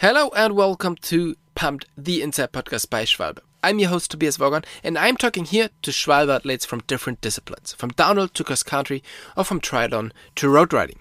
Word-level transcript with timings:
Hello 0.00 0.30
and 0.36 0.54
welcome 0.54 0.94
to 0.94 1.34
Pumped, 1.56 1.86
the 1.96 2.22
Inside 2.22 2.52
Podcast 2.52 2.88
by 2.88 3.02
Schwalbe. 3.02 3.40
I'm 3.64 3.80
your 3.80 3.88
host 3.88 4.12
Tobias 4.12 4.38
Woggon, 4.38 4.62
and 4.84 4.96
I'm 4.96 5.16
talking 5.16 5.44
here 5.44 5.70
to 5.82 5.90
Schwalbe 5.90 6.32
athletes 6.36 6.64
from 6.64 6.84
different 6.86 7.20
disciplines, 7.20 7.72
from 7.72 7.90
downhill 7.90 8.28
to 8.28 8.44
cross 8.44 8.62
country, 8.62 9.02
or 9.36 9.42
from 9.42 9.60
triathlon 9.60 10.12
to 10.36 10.48
road 10.48 10.72
riding. 10.72 11.00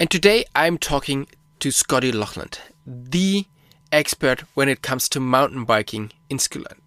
And 0.00 0.10
today 0.10 0.46
I'm 0.52 0.78
talking 0.78 1.28
to 1.60 1.70
Scotty 1.70 2.10
Laughland, 2.10 2.58
the 2.84 3.46
expert 3.92 4.40
when 4.54 4.68
it 4.68 4.82
comes 4.82 5.08
to 5.10 5.20
mountain 5.20 5.64
biking 5.64 6.10
in 6.28 6.40
Scotland. 6.40 6.80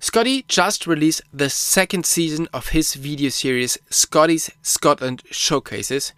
Scotty 0.00 0.44
just 0.48 0.86
released 0.86 1.22
the 1.32 1.48
second 1.48 2.04
season 2.04 2.46
of 2.52 2.68
his 2.68 2.92
video 2.92 3.30
series 3.30 3.78
Scotty's 3.88 4.50
Scotland 4.60 5.22
Showcases, 5.30 6.12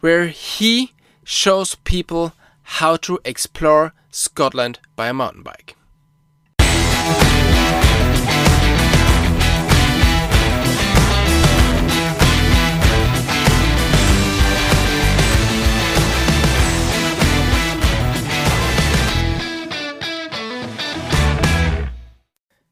where 0.00 0.26
he 0.26 0.92
shows 1.24 1.76
people 1.76 2.34
how 2.62 2.96
to 2.96 3.18
explore 3.24 3.92
Scotland 4.10 4.78
by 4.96 5.08
a 5.08 5.14
mountain 5.14 5.42
bike. 5.42 5.76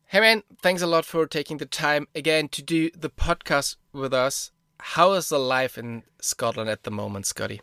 Hey 0.08 0.18
man, 0.18 0.42
thanks 0.60 0.82
a 0.82 0.88
lot 0.88 1.04
for 1.04 1.24
taking 1.24 1.58
the 1.58 1.66
time 1.66 2.08
again 2.16 2.48
to 2.48 2.62
do 2.62 2.90
the 2.90 3.10
podcast 3.10 3.76
with 3.92 4.12
us. 4.12 4.50
How 4.80 5.12
is 5.12 5.28
the 5.28 5.38
life 5.38 5.78
in 5.78 6.02
Scotland 6.20 6.68
at 6.68 6.82
the 6.82 6.90
moment, 6.90 7.26
Scotty? 7.26 7.60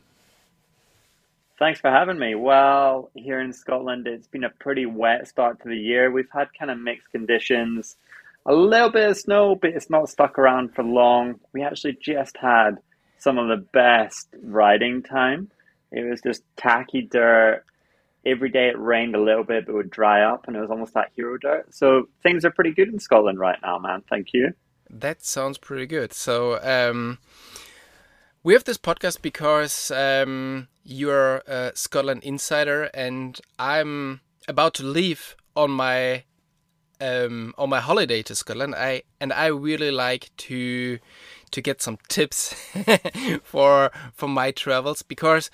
Thanks 1.59 1.79
for 1.79 1.89
having 1.89 2.19
me. 2.19 2.35
Well, 2.35 3.09
here 3.15 3.41
in 3.41 3.51
Scotland, 3.51 4.07
it's 4.07 4.27
been 4.27 4.43
a 4.43 4.49
pretty 4.49 4.85
wet 4.85 5.27
start 5.27 5.61
to 5.63 5.69
the 5.69 5.77
year. 5.77 6.11
We've 6.11 6.29
had 6.31 6.49
kind 6.57 6.69
of 6.69 6.77
mixed 6.77 7.11
conditions, 7.11 7.95
a 8.45 8.53
little 8.53 8.91
bit 8.91 9.09
of 9.09 9.17
snow, 9.17 9.55
but 9.55 9.71
it's 9.71 9.89
not 9.89 10.09
stuck 10.09 10.37
around 10.37 10.75
for 10.75 10.83
long. 10.83 11.39
We 11.53 11.63
actually 11.63 11.97
just 11.99 12.37
had 12.37 12.77
some 13.17 13.39
of 13.39 13.47
the 13.47 13.65
best 13.73 14.27
riding 14.43 15.01
time. 15.01 15.49
It 15.91 16.07
was 16.07 16.21
just 16.21 16.43
tacky 16.57 17.01
dirt 17.01 17.63
every 18.25 18.49
day 18.49 18.67
it 18.67 18.77
rained 18.77 19.15
a 19.15 19.21
little 19.21 19.43
bit, 19.43 19.65
but 19.65 19.71
it 19.71 19.75
would 19.75 19.89
dry 19.89 20.21
up, 20.21 20.47
and 20.47 20.55
it 20.55 20.59
was 20.59 20.69
almost 20.69 20.95
like 20.95 21.11
hero 21.15 21.37
dirt. 21.37 21.73
So 21.73 22.07
things 22.23 22.45
are 22.45 22.51
pretty 22.51 22.71
good 22.71 22.89
in 22.89 22.99
Scotland 22.99 23.39
right 23.39 23.57
now, 23.63 23.79
man. 23.79 24.03
Thank 24.09 24.33
you. 24.33 24.53
That 24.89 25.25
sounds 25.25 25.57
pretty 25.57 25.85
good. 25.85 26.13
So 26.13 26.61
um, 26.61 27.17
we 28.47 28.53
have 28.53 28.63
this 28.63 28.77
podcast 28.77 29.21
because 29.21 29.91
um, 29.91 30.69
you're 30.85 31.39
a 31.47 31.73
Scotland 31.75 32.23
insider, 32.23 32.83
and 32.93 33.37
I'm 33.59 34.21
about 34.47 34.73
to 34.75 34.83
leave 34.83 35.35
on 35.57 35.69
my 35.69 36.23
um, 37.01 37.53
on 37.57 37.69
my 37.69 37.81
holiday 37.81 38.23
to 38.23 38.33
Scotland. 38.35 38.73
I 38.73 39.03
and 39.19 39.33
I 39.33 39.47
really 39.47 39.91
like 39.91 40.29
to 40.47 40.97
to 41.51 41.61
get 41.61 41.81
some 41.81 41.97
tips 42.07 42.55
for 43.43 43.91
for 44.13 44.29
my 44.29 44.51
travels 44.51 45.01
because 45.01 45.51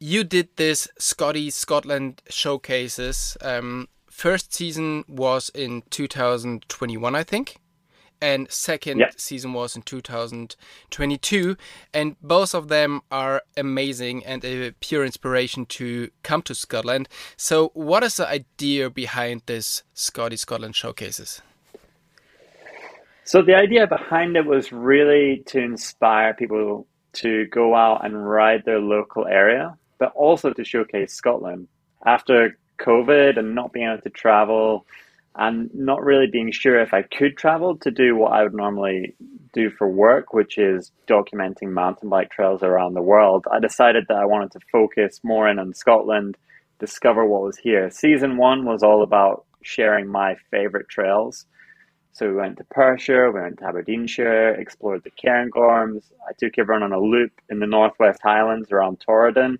you 0.00 0.24
did 0.24 0.48
this 0.56 0.88
Scotty 0.98 1.50
Scotland 1.50 2.22
showcases. 2.30 3.36
Um, 3.42 3.88
first 4.10 4.54
season 4.54 5.04
was 5.06 5.50
in 5.50 5.82
2021, 5.90 7.14
I 7.14 7.22
think, 7.22 7.58
and 8.20 8.50
second 8.50 8.98
yep. 8.98 9.18
season 9.18 9.52
was 9.52 9.76
in 9.76 9.82
2022. 9.82 11.56
And 11.92 12.16
both 12.20 12.54
of 12.54 12.68
them 12.68 13.00
are 13.10 13.42
amazing 13.56 14.24
and 14.24 14.44
a 14.44 14.72
pure 14.80 15.04
inspiration 15.04 15.66
to 15.66 16.10
come 16.22 16.42
to 16.42 16.54
Scotland. 16.54 17.08
So, 17.36 17.70
what 17.74 18.02
is 18.02 18.16
the 18.16 18.28
idea 18.28 18.90
behind 18.90 19.42
this 19.46 19.82
Scotty 19.94 20.36
Scotland 20.36 20.76
showcases? 20.76 21.42
So, 23.24 23.42
the 23.42 23.54
idea 23.54 23.86
behind 23.86 24.36
it 24.36 24.46
was 24.46 24.72
really 24.72 25.42
to 25.46 25.58
inspire 25.58 26.34
people 26.34 26.86
to 27.14 27.46
go 27.46 27.74
out 27.74 28.04
and 28.04 28.28
ride 28.28 28.64
their 28.64 28.78
local 28.78 29.26
area 29.26 29.76
but 29.98 30.12
also 30.14 30.52
to 30.52 30.64
showcase 30.64 31.12
Scotland. 31.12 31.68
After 32.04 32.58
COVID 32.78 33.38
and 33.38 33.54
not 33.54 33.72
being 33.72 33.88
able 33.88 34.02
to 34.02 34.10
travel 34.10 34.86
and 35.36 35.70
not 35.74 36.02
really 36.02 36.26
being 36.30 36.50
sure 36.50 36.80
if 36.80 36.94
I 36.94 37.02
could 37.02 37.36
travel 37.36 37.76
to 37.78 37.90
do 37.90 38.16
what 38.16 38.32
I 38.32 38.42
would 38.42 38.54
normally 38.54 39.14
do 39.52 39.70
for 39.70 39.88
work, 39.88 40.32
which 40.32 40.58
is 40.58 40.92
documenting 41.08 41.70
mountain 41.70 42.08
bike 42.08 42.30
trails 42.30 42.62
around 42.62 42.94
the 42.94 43.02
world, 43.02 43.46
I 43.50 43.60
decided 43.60 44.04
that 44.08 44.16
I 44.16 44.24
wanted 44.24 44.52
to 44.52 44.60
focus 44.72 45.20
more 45.22 45.48
in 45.48 45.58
on 45.58 45.74
Scotland, 45.74 46.36
discover 46.78 47.24
what 47.24 47.42
was 47.42 47.58
here. 47.58 47.90
Season 47.90 48.36
one 48.36 48.64
was 48.64 48.82
all 48.82 49.02
about 49.02 49.44
sharing 49.62 50.08
my 50.08 50.36
favorite 50.50 50.88
trails. 50.88 51.46
So 52.12 52.28
we 52.28 52.34
went 52.34 52.56
to 52.56 52.64
Perthshire, 52.64 53.30
we 53.30 53.40
went 53.40 53.58
to 53.58 53.66
Aberdeenshire, 53.66 54.54
explored 54.54 55.04
the 55.04 55.10
Cairngorms. 55.10 56.04
I 56.26 56.32
took 56.38 56.58
everyone 56.58 56.82
on 56.82 56.92
a 56.92 56.98
loop 56.98 57.32
in 57.50 57.58
the 57.58 57.66
Northwest 57.66 58.20
Highlands 58.22 58.72
around 58.72 59.02
Torridon. 59.06 59.58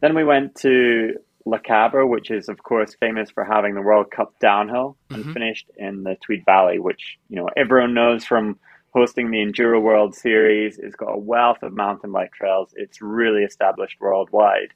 Then 0.00 0.16
we 0.16 0.24
went 0.24 0.56
to 0.56 1.14
Lochaber, 1.46 2.08
which 2.08 2.30
is 2.30 2.48
of 2.48 2.62
course 2.62 2.94
famous 3.00 3.30
for 3.30 3.44
having 3.44 3.74
the 3.74 3.82
World 3.82 4.10
Cup 4.10 4.34
downhill, 4.40 4.96
and 5.10 5.22
mm-hmm. 5.22 5.32
finished 5.32 5.70
in 5.76 6.04
the 6.04 6.16
Tweed 6.24 6.44
Valley, 6.44 6.78
which 6.78 7.18
you 7.28 7.36
know 7.36 7.48
everyone 7.56 7.94
knows 7.94 8.24
from 8.24 8.58
hosting 8.92 9.30
the 9.30 9.38
Enduro 9.38 9.80
World 9.80 10.14
Series. 10.14 10.78
It's 10.78 10.96
got 10.96 11.14
a 11.14 11.18
wealth 11.18 11.62
of 11.62 11.72
mountain 11.72 12.12
bike 12.12 12.32
trails. 12.32 12.72
It's 12.76 13.00
really 13.00 13.42
established 13.42 14.00
worldwide. 14.00 14.72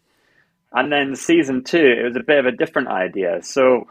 And 0.72 0.90
then 0.90 1.14
season 1.14 1.64
two, 1.64 1.94
it 2.00 2.04
was 2.04 2.16
a 2.16 2.24
bit 2.26 2.38
of 2.38 2.46
a 2.46 2.56
different 2.56 2.88
idea. 2.88 3.42
So 3.42 3.86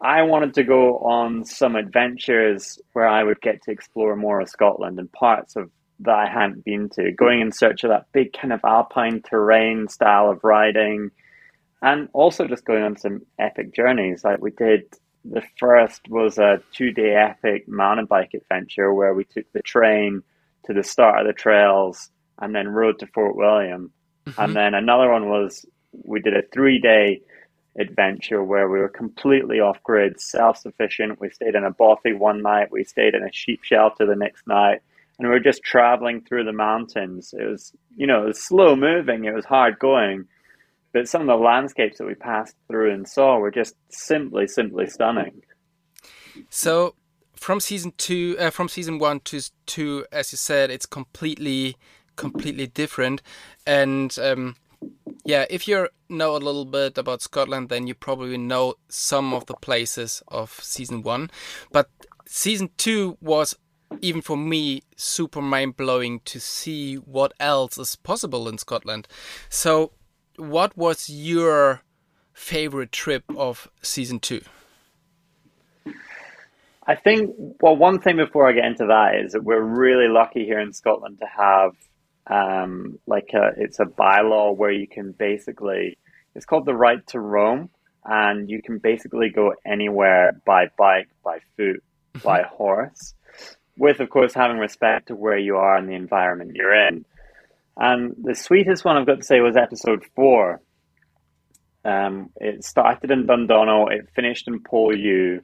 I 0.00 0.22
wanted 0.22 0.54
to 0.54 0.64
go 0.64 0.98
on 0.98 1.44
some 1.44 1.76
adventures 1.76 2.80
where 2.92 3.06
I 3.06 3.22
would 3.22 3.40
get 3.40 3.62
to 3.62 3.70
explore 3.70 4.16
more 4.16 4.40
of 4.40 4.48
Scotland 4.48 4.98
and 4.98 5.10
parts 5.10 5.56
of 5.56 5.70
that 6.00 6.14
I 6.14 6.28
hadn't 6.28 6.64
been 6.64 6.88
to, 6.90 7.12
going 7.12 7.40
in 7.40 7.52
search 7.52 7.84
of 7.84 7.90
that 7.90 8.06
big 8.12 8.32
kind 8.32 8.52
of 8.52 8.60
alpine 8.64 9.22
terrain 9.22 9.88
style 9.88 10.30
of 10.30 10.42
riding, 10.42 11.10
and 11.82 12.08
also 12.12 12.46
just 12.46 12.64
going 12.64 12.82
on 12.82 12.96
some 12.96 13.22
epic 13.38 13.74
journeys. 13.74 14.24
Like 14.24 14.40
we 14.40 14.52
did, 14.52 14.84
the 15.24 15.42
first 15.58 16.08
was 16.08 16.38
a 16.38 16.62
two 16.72 16.92
day 16.92 17.14
epic 17.14 17.68
mountain 17.68 18.06
bike 18.06 18.30
adventure 18.34 18.92
where 18.92 19.14
we 19.14 19.24
took 19.24 19.50
the 19.52 19.62
train 19.62 20.22
to 20.66 20.72
the 20.72 20.84
start 20.84 21.20
of 21.20 21.26
the 21.26 21.32
trails 21.32 22.10
and 22.38 22.54
then 22.54 22.68
rode 22.68 23.00
to 23.00 23.06
Fort 23.08 23.36
William. 23.36 23.92
Mm-hmm. 24.26 24.40
And 24.40 24.56
then 24.56 24.74
another 24.74 25.10
one 25.10 25.28
was 25.28 25.66
we 26.04 26.20
did 26.20 26.36
a 26.36 26.46
three 26.52 26.80
day 26.80 27.20
adventure 27.78 28.44
where 28.44 28.68
we 28.68 28.78
were 28.78 28.88
completely 28.88 29.58
off 29.58 29.82
grid, 29.82 30.20
self 30.20 30.58
sufficient. 30.58 31.20
We 31.20 31.30
stayed 31.30 31.56
in 31.56 31.64
a 31.64 31.70
bothy 31.72 32.12
one 32.16 32.42
night, 32.42 32.70
we 32.70 32.84
stayed 32.84 33.14
in 33.14 33.24
a 33.24 33.32
sheep 33.32 33.64
shelter 33.64 34.06
the 34.06 34.16
next 34.16 34.46
night 34.46 34.80
and 35.18 35.28
we 35.28 35.34
were 35.34 35.40
just 35.40 35.62
traveling 35.62 36.22
through 36.22 36.44
the 36.44 36.52
mountains. 36.52 37.34
It 37.36 37.44
was, 37.44 37.72
you 37.96 38.06
know, 38.06 38.24
it 38.24 38.26
was 38.28 38.42
slow 38.42 38.74
moving, 38.76 39.24
it 39.24 39.34
was 39.34 39.44
hard 39.44 39.78
going, 39.78 40.26
but 40.92 41.08
some 41.08 41.22
of 41.22 41.26
the 41.26 41.36
landscapes 41.36 41.98
that 41.98 42.06
we 42.06 42.14
passed 42.14 42.56
through 42.68 42.92
and 42.92 43.08
saw 43.08 43.38
were 43.38 43.50
just 43.50 43.74
simply, 43.90 44.46
simply 44.46 44.86
stunning. 44.86 45.42
So, 46.50 46.94
from 47.34 47.60
season 47.60 47.92
two, 47.96 48.36
uh, 48.38 48.50
from 48.50 48.68
season 48.68 48.98
one 48.98 49.20
to 49.20 49.40
two, 49.66 50.06
as 50.12 50.32
you 50.32 50.38
said, 50.38 50.70
it's 50.70 50.86
completely, 50.86 51.76
completely 52.16 52.66
different, 52.66 53.22
and 53.66 54.16
um, 54.18 54.56
yeah, 55.24 55.46
if 55.50 55.68
you 55.68 55.88
know 56.08 56.36
a 56.36 56.38
little 56.38 56.64
bit 56.64 56.98
about 56.98 57.22
Scotland, 57.22 57.68
then 57.68 57.86
you 57.86 57.94
probably 57.94 58.38
know 58.38 58.74
some 58.88 59.34
of 59.34 59.46
the 59.46 59.54
places 59.54 60.22
of 60.28 60.50
season 60.62 61.02
one, 61.02 61.30
but 61.70 61.90
season 62.26 62.70
two 62.76 63.18
was 63.20 63.56
even 64.00 64.22
for 64.22 64.36
me, 64.36 64.82
super 64.96 65.42
mind 65.42 65.76
blowing 65.76 66.20
to 66.20 66.40
see 66.40 66.96
what 66.96 67.32
else 67.38 67.76
is 67.76 67.96
possible 67.96 68.48
in 68.48 68.58
Scotland. 68.58 69.06
So, 69.48 69.92
what 70.36 70.76
was 70.76 71.08
your 71.08 71.82
favorite 72.32 72.92
trip 72.92 73.24
of 73.36 73.70
season 73.82 74.20
two? 74.20 74.42
I 76.86 76.96
think, 76.96 77.34
well, 77.60 77.76
one 77.76 78.00
thing 78.00 78.16
before 78.16 78.48
I 78.48 78.52
get 78.52 78.64
into 78.64 78.86
that 78.86 79.14
is 79.24 79.32
that 79.32 79.44
we're 79.44 79.60
really 79.60 80.08
lucky 80.08 80.44
here 80.44 80.58
in 80.58 80.72
Scotland 80.72 81.20
to 81.20 81.26
have 81.26 81.72
um, 82.26 82.98
like 83.06 83.30
a, 83.34 83.52
it's 83.56 83.78
a 83.78 83.84
bylaw 83.84 84.56
where 84.56 84.72
you 84.72 84.88
can 84.88 85.12
basically, 85.12 85.96
it's 86.34 86.44
called 86.44 86.66
the 86.66 86.74
right 86.74 87.06
to 87.08 87.20
roam, 87.20 87.70
and 88.04 88.50
you 88.50 88.62
can 88.62 88.78
basically 88.78 89.30
go 89.30 89.54
anywhere 89.64 90.40
by 90.44 90.70
bike, 90.76 91.08
by 91.24 91.38
foot, 91.56 91.82
by 92.24 92.42
horse 92.42 93.14
with, 93.76 94.00
of 94.00 94.10
course, 94.10 94.34
having 94.34 94.58
respect 94.58 95.08
to 95.08 95.14
where 95.14 95.38
you 95.38 95.56
are 95.56 95.76
and 95.76 95.88
the 95.88 95.94
environment 95.94 96.52
you're 96.54 96.74
in. 96.88 97.04
And 97.76 98.14
the 98.22 98.34
sweetest 98.34 98.84
one 98.84 98.96
I've 98.96 99.06
got 99.06 99.18
to 99.18 99.24
say 99.24 99.40
was 99.40 99.56
episode 99.56 100.04
four. 100.14 100.60
Um, 101.84 102.30
it 102.36 102.64
started 102.64 103.10
in 103.10 103.26
Dundonnell, 103.26 103.90
it 103.90 104.08
finished 104.14 104.46
in 104.46 104.60
Poolewe. 104.60 105.42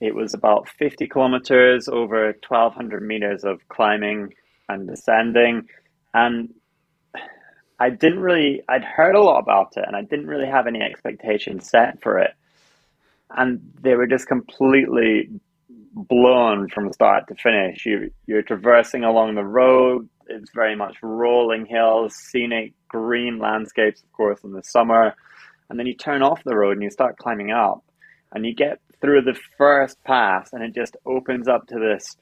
It 0.00 0.14
was 0.14 0.34
about 0.34 0.68
50 0.68 1.06
kilometers 1.08 1.88
over 1.88 2.26
1,200 2.26 3.02
meters 3.02 3.44
of 3.44 3.66
climbing 3.68 4.34
and 4.68 4.88
descending. 4.88 5.68
And 6.12 6.54
I 7.78 7.90
didn't 7.90 8.20
really, 8.20 8.62
I'd 8.68 8.84
heard 8.84 9.14
a 9.14 9.20
lot 9.20 9.40
about 9.40 9.76
it 9.76 9.84
and 9.86 9.96
I 9.96 10.02
didn't 10.02 10.26
really 10.26 10.46
have 10.46 10.66
any 10.66 10.80
expectations 10.80 11.68
set 11.68 12.02
for 12.02 12.18
it. 12.18 12.32
And 13.30 13.72
they 13.80 13.94
were 13.94 14.06
just 14.06 14.28
completely 14.28 15.28
blown 15.94 16.68
from 16.68 16.92
start 16.92 17.28
to 17.28 17.34
finish. 17.34 17.84
You, 17.84 18.10
you're 18.26 18.42
traversing 18.42 19.04
along 19.04 19.34
the 19.34 19.44
road. 19.44 20.08
It's 20.28 20.50
very 20.54 20.76
much 20.76 20.96
rolling 21.02 21.66
hills, 21.66 22.14
scenic, 22.14 22.72
green 22.88 23.38
landscapes, 23.38 24.02
of 24.02 24.12
course, 24.12 24.40
in 24.44 24.52
the 24.52 24.62
summer. 24.62 25.14
And 25.68 25.78
then 25.78 25.86
you 25.86 25.94
turn 25.94 26.22
off 26.22 26.44
the 26.44 26.56
road 26.56 26.72
and 26.72 26.82
you 26.82 26.90
start 26.90 27.18
climbing 27.18 27.50
up. 27.50 27.82
And 28.32 28.44
you 28.44 28.54
get 28.54 28.80
through 29.00 29.22
the 29.22 29.38
first 29.58 30.02
pass, 30.04 30.52
and 30.52 30.62
it 30.62 30.74
just 30.74 30.96
opens 31.06 31.46
up 31.46 31.66
to 31.68 31.78
this 31.78 32.16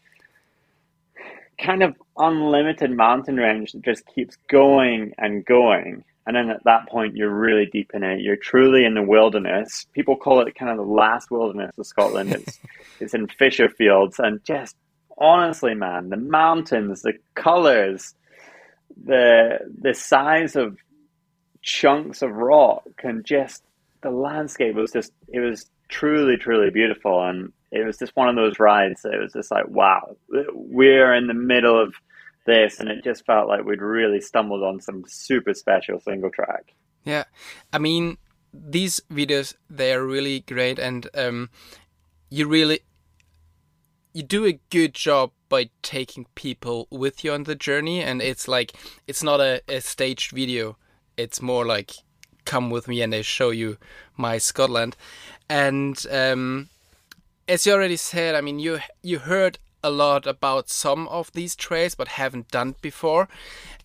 kind 1.58 1.82
of 1.82 1.94
unlimited 2.18 2.90
mountain 2.90 3.36
range 3.36 3.72
that 3.72 3.82
just 3.82 4.02
keeps 4.14 4.36
going 4.50 5.12
and 5.18 5.44
going. 5.44 6.04
And 6.26 6.36
then 6.36 6.50
at 6.50 6.62
that 6.64 6.88
point, 6.88 7.16
you're 7.16 7.30
really 7.30 7.66
deep 7.66 7.90
in 7.94 8.02
it. 8.02 8.20
You're 8.20 8.36
truly 8.36 8.84
in 8.84 8.94
the 8.94 9.02
wilderness. 9.02 9.86
People 9.92 10.16
call 10.16 10.40
it 10.40 10.54
kind 10.54 10.70
of 10.70 10.76
the 10.76 10.92
last 10.92 11.30
wilderness 11.30 11.72
of 11.76 11.86
Scotland. 11.86 12.32
It's 12.32 12.58
it's 13.00 13.14
in 13.14 13.26
Fisher 13.26 13.68
Fields, 13.68 14.18
and 14.18 14.42
just 14.44 14.76
honestly, 15.22 15.74
man, 15.74 16.10
the 16.10 16.16
mountains, 16.16 17.02
the 17.02 17.14
colors, 17.34 18.14
the 19.04 19.58
the 19.80 19.94
size 19.94 20.56
of 20.56 20.76
chunks 21.62 22.22
of 22.22 22.32
rock, 22.32 22.84
and 23.02 23.24
just 23.24 23.62
the 24.02 24.10
landscape 24.10 24.74
was 24.74 24.90
just 24.90 25.12
it 25.28 25.40
was 25.40 25.70
truly, 25.88 26.36
truly 26.36 26.70
beautiful. 26.70 27.22
And 27.22 27.52
it 27.70 27.86
was 27.86 27.98
just 27.98 28.16
one 28.16 28.28
of 28.28 28.36
those 28.36 28.58
rides 28.58 29.02
that 29.02 29.14
it 29.14 29.20
was 29.20 29.32
just 29.32 29.50
like, 29.50 29.68
wow, 29.68 30.16
we're 30.52 31.14
in 31.14 31.28
the 31.28 31.34
middle 31.34 31.80
of 31.80 31.94
this, 32.44 32.80
and 32.80 32.88
it 32.88 33.04
just 33.04 33.24
felt 33.24 33.48
like 33.48 33.64
we'd 33.64 33.80
really 33.80 34.20
stumbled 34.20 34.64
on 34.64 34.80
some 34.80 35.04
super 35.06 35.54
special 35.54 36.00
single 36.00 36.30
track. 36.30 36.74
Yeah, 37.04 37.24
I 37.72 37.78
mean, 37.78 38.18
these 38.52 39.00
videos 39.10 39.54
they 39.70 39.92
are 39.94 40.04
really 40.04 40.40
great, 40.40 40.80
and 40.80 41.08
um, 41.14 41.50
you 42.28 42.48
really 42.48 42.80
you 44.12 44.22
do 44.22 44.46
a 44.46 44.60
good 44.70 44.94
job 44.94 45.30
by 45.48 45.70
taking 45.82 46.26
people 46.34 46.88
with 46.90 47.24
you 47.24 47.32
on 47.32 47.44
the 47.44 47.54
journey, 47.54 48.02
and 48.02 48.22
it's 48.22 48.48
like 48.48 48.72
it's 49.06 49.22
not 49.22 49.40
a, 49.40 49.62
a 49.68 49.80
staged 49.80 50.32
video; 50.32 50.76
it's 51.16 51.42
more 51.42 51.64
like 51.64 51.92
come 52.44 52.70
with 52.70 52.88
me 52.88 53.02
and 53.02 53.14
I 53.14 53.22
show 53.22 53.50
you 53.50 53.78
my 54.16 54.38
Scotland. 54.38 54.96
And 55.48 56.04
um, 56.10 56.68
as 57.48 57.66
you 57.66 57.72
already 57.72 57.96
said, 57.96 58.34
I 58.34 58.40
mean, 58.40 58.58
you 58.58 58.80
you 59.02 59.20
heard 59.20 59.58
a 59.82 59.90
lot 59.90 60.26
about 60.26 60.68
some 60.68 61.08
of 61.08 61.32
these 61.32 61.56
trails, 61.56 61.94
but 61.94 62.08
haven't 62.08 62.50
done 62.50 62.76
before. 62.80 63.28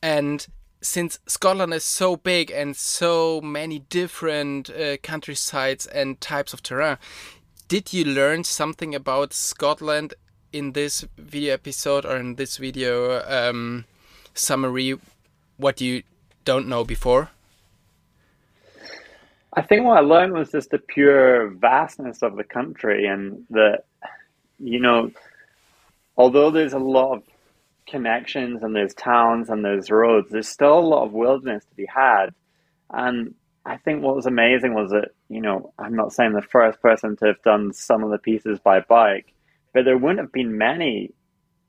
And 0.01 0.45
since 0.81 1.19
Scotland 1.27 1.73
is 1.73 1.83
so 1.83 2.15
big 2.15 2.51
and 2.51 2.77
so 2.77 3.41
many 3.41 3.79
different 3.79 4.69
uh, 4.69 4.97
countrysides 4.97 5.87
and 5.87 6.21
types 6.21 6.53
of 6.53 6.61
terrain, 6.61 6.97
did 7.67 7.91
you 7.91 8.05
learn 8.05 8.43
something 8.43 8.95
about 8.95 9.33
Scotland 9.33 10.13
in 10.53 10.71
this 10.71 11.05
video 11.17 11.53
episode 11.53 12.05
or 12.05 12.15
in 12.17 12.35
this 12.35 12.57
video 12.57 13.21
um, 13.27 13.85
summary? 14.33 14.97
What 15.57 15.81
you 15.81 16.03
don't 16.45 16.67
know 16.67 16.83
before? 16.83 17.29
I 19.53 19.61
think 19.63 19.85
what 19.85 19.97
I 19.97 20.01
learned 20.01 20.33
was 20.33 20.51
just 20.51 20.69
the 20.69 20.77
pure 20.77 21.49
vastness 21.49 22.21
of 22.21 22.35
the 22.35 22.43
country 22.43 23.07
and 23.07 23.45
that, 23.49 23.85
you 24.59 24.79
know, 24.79 25.11
although 26.15 26.51
there's 26.51 26.73
a 26.73 26.79
lot 26.79 27.15
of 27.15 27.23
connections 27.87 28.61
and 28.63 28.75
there's 28.75 28.93
towns 28.93 29.49
and 29.49 29.65
there's 29.65 29.89
roads, 29.89 30.29
there's 30.29 30.47
still 30.47 30.77
a 30.77 30.79
lot 30.79 31.05
of 31.05 31.11
wilderness 31.11 31.65
to 31.65 31.75
be 31.75 31.87
had. 31.87 32.27
And 32.91 33.33
I 33.67 33.75
think 33.77 34.01
what 34.01 34.15
was 34.15 34.25
amazing 34.25 34.73
was 34.73 34.91
that, 34.91 35.09
you 35.27 35.41
know, 35.41 35.73
I'm 35.77 35.93
not 35.93 36.13
saying 36.13 36.31
the 36.31 36.41
first 36.41 36.81
person 36.81 37.17
to 37.17 37.25
have 37.27 37.41
done 37.43 37.73
some 37.73 38.01
of 38.01 38.11
the 38.11 38.17
pieces 38.17 38.59
by 38.59 38.79
bike, 38.79 39.33
but 39.73 39.83
there 39.83 39.97
wouldn't 39.97 40.21
have 40.21 40.31
been 40.31 40.57
many 40.57 41.11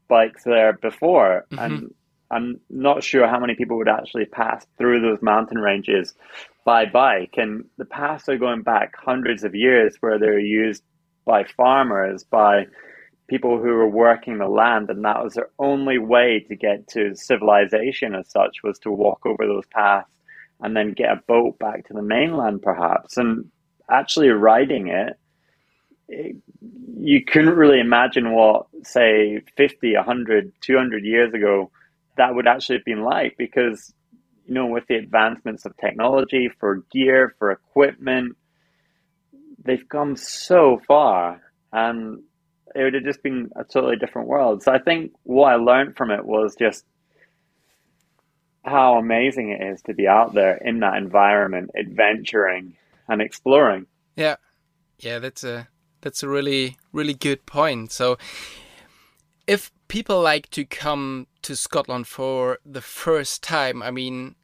bikes 0.08 0.44
there 0.44 0.74
before. 0.74 1.44
Mm-hmm. 1.50 1.64
And 1.64 1.94
I'm 2.30 2.60
not 2.70 3.02
sure 3.02 3.26
how 3.26 3.40
many 3.40 3.56
people 3.56 3.76
would 3.78 3.88
actually 3.88 4.26
pass 4.26 4.64
through 4.78 5.00
those 5.00 5.20
mountain 5.22 5.58
ranges 5.58 6.14
by 6.64 6.86
bike. 6.86 7.34
And 7.36 7.64
the 7.78 7.84
paths 7.84 8.28
are 8.28 8.38
going 8.38 8.62
back 8.62 8.94
hundreds 8.96 9.42
of 9.42 9.56
years 9.56 9.96
where 9.98 10.20
they're 10.20 10.38
used 10.38 10.84
by 11.24 11.44
farmers, 11.56 12.22
by 12.22 12.66
people 13.26 13.58
who 13.58 13.70
were 13.70 13.88
working 13.88 14.38
the 14.38 14.46
land. 14.46 14.88
And 14.88 15.04
that 15.04 15.24
was 15.24 15.34
their 15.34 15.50
only 15.58 15.98
way 15.98 16.46
to 16.48 16.54
get 16.54 16.86
to 16.90 17.16
civilization 17.16 18.14
as 18.14 18.30
such 18.30 18.58
was 18.62 18.78
to 18.80 18.92
walk 18.92 19.26
over 19.26 19.46
those 19.46 19.66
paths 19.66 20.08
and 20.60 20.76
then 20.76 20.92
get 20.92 21.12
a 21.12 21.22
boat 21.26 21.58
back 21.58 21.86
to 21.86 21.94
the 21.94 22.02
mainland, 22.02 22.62
perhaps. 22.62 23.16
And 23.16 23.50
actually 23.90 24.28
riding 24.28 24.88
it, 24.88 25.18
it 26.08 26.36
you 27.00 27.24
couldn't 27.24 27.54
really 27.54 27.80
imagine 27.80 28.32
what, 28.32 28.66
say, 28.82 29.40
50, 29.56 29.94
100, 29.94 30.52
200 30.60 31.04
years 31.04 31.32
ago 31.32 31.70
that 32.16 32.34
would 32.34 32.48
actually 32.48 32.76
have 32.76 32.84
been 32.84 33.02
like 33.02 33.36
because 33.38 33.94
you 34.48 34.54
know, 34.54 34.66
with 34.66 34.86
the 34.88 34.96
advancements 34.96 35.66
of 35.66 35.76
technology 35.76 36.50
for 36.58 36.82
gear, 36.90 37.34
for 37.38 37.52
equipment, 37.52 38.36
they've 39.62 39.88
come 39.88 40.16
so 40.16 40.80
far 40.88 41.42
and 41.72 42.22
it 42.74 42.82
would 42.82 42.94
have 42.94 43.04
just 43.04 43.22
been 43.22 43.50
a 43.56 43.64
totally 43.64 43.96
different 43.96 44.26
world. 44.26 44.62
So 44.62 44.72
I 44.72 44.78
think 44.78 45.12
what 45.24 45.52
I 45.52 45.56
learned 45.56 45.96
from 45.96 46.10
it 46.10 46.24
was 46.24 46.56
just 46.58 46.84
how 48.68 48.98
amazing 48.98 49.50
it 49.50 49.62
is 49.62 49.82
to 49.82 49.94
be 49.94 50.06
out 50.06 50.34
there 50.34 50.56
in 50.56 50.80
that 50.80 50.96
environment, 50.96 51.70
adventuring 51.78 52.74
and 53.08 53.22
exploring. 53.22 53.86
Yeah. 54.16 54.36
Yeah, 54.98 55.18
that's 55.18 55.44
a 55.44 55.68
that's 56.00 56.22
a 56.22 56.28
really 56.28 56.76
really 56.92 57.14
good 57.14 57.46
point. 57.46 57.92
So 57.92 58.18
if 59.46 59.70
people 59.88 60.20
like 60.20 60.50
to 60.50 60.64
come 60.64 61.26
to 61.42 61.56
Scotland 61.56 62.06
for 62.06 62.58
the 62.64 62.82
first 62.82 63.42
time, 63.42 63.82
I 63.82 63.90
mean, 63.90 64.34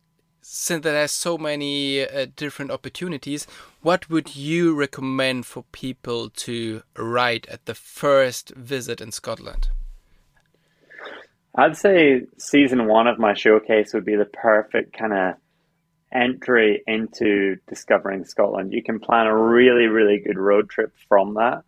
since 0.41 0.83
there 0.83 1.03
are 1.03 1.09
so 1.09 1.39
many 1.39 2.07
uh, 2.07 2.27
different 2.37 2.71
opportunities, 2.71 3.47
what 3.83 4.09
would 4.11 4.37
you 4.37 4.75
recommend 4.75 5.47
for 5.47 5.65
people 5.73 6.31
to 6.31 6.83
write 6.97 7.47
at 7.49 7.67
the 7.67 7.75
first 7.75 8.55
visit 8.55 9.01
in 9.01 9.11
Scotland? 9.11 9.69
I'd 11.55 11.77
say 11.77 12.23
season 12.39 12.87
one 12.87 13.07
of 13.07 13.19
my 13.19 13.35
showcase 13.35 13.95
would 13.95 14.05
be 14.05 14.17
the 14.17 14.25
perfect 14.25 14.97
kind 14.97 15.13
of 15.13 15.35
entry 16.13 16.83
into 16.87 17.57
discovering 17.69 18.25
Scotland. 18.25 18.73
You 18.73 18.83
can 18.83 19.01
plan 19.01 19.27
a 19.27 19.37
really, 19.37 19.87
really 19.87 20.19
good 20.19 20.39
road 20.39 20.69
trip 20.69 20.93
from 21.09 21.35
that 21.35 21.65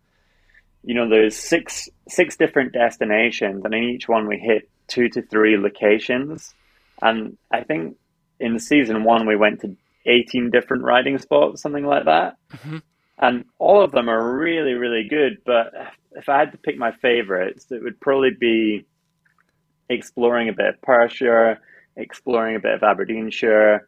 you 0.87 0.93
know, 0.93 1.09
there's 1.09 1.35
six 1.35 1.89
six 2.07 2.37
different 2.37 2.71
destinations, 2.71 3.65
and 3.65 3.73
in 3.73 3.83
each 3.83 4.07
one 4.07 4.25
we 4.25 4.37
hit 4.37 4.69
two 4.87 5.09
to 5.09 5.21
three 5.21 5.57
locations. 5.57 6.55
And 7.01 7.37
I 7.51 7.63
think 7.63 7.97
in 8.39 8.57
season 8.57 9.03
one 9.03 9.27
we 9.27 9.35
went 9.35 9.59
to 9.61 9.75
18 10.05 10.49
different 10.49 10.83
riding 10.83 11.17
spots, 11.17 11.61
something 11.61 11.85
like 11.85 12.05
that. 12.05 12.37
Mm-hmm. 12.53 12.77
And 13.19 13.45
all 13.59 13.83
of 13.83 13.91
them 13.91 14.09
are 14.09 14.37
really, 14.37 14.73
really 14.73 15.09
good. 15.09 15.39
But 15.45 15.73
if 16.13 16.29
I 16.29 16.39
had 16.39 16.53
to 16.53 16.57
pick 16.57 16.77
my 16.77 16.93
favorites, 16.93 17.65
it 17.69 17.83
would 17.83 17.99
probably 17.99 18.31
be 18.39 18.85
exploring 19.89 20.49
a 20.49 20.53
bit 20.53 20.67
of 20.67 20.81
Perthshire, 20.81 21.59
exploring 21.95 22.55
a 22.55 22.59
bit 22.59 22.73
of 22.73 22.83
Aberdeenshire, 22.83 23.87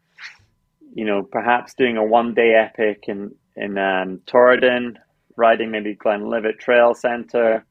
you 0.94 1.06
know, 1.06 1.24
perhaps 1.24 1.74
doing 1.76 1.98
a 1.98 2.04
one 2.04 2.34
day 2.34 2.54
epic 2.56 3.06
in, 3.08 3.34
in 3.56 3.78
um, 3.78 4.22
Torridon 4.26 4.96
riding 5.36 5.72
maybe 5.72 5.96
Glenlivet 5.96 6.60
Trail 6.60 6.94
Centre, 6.94 7.66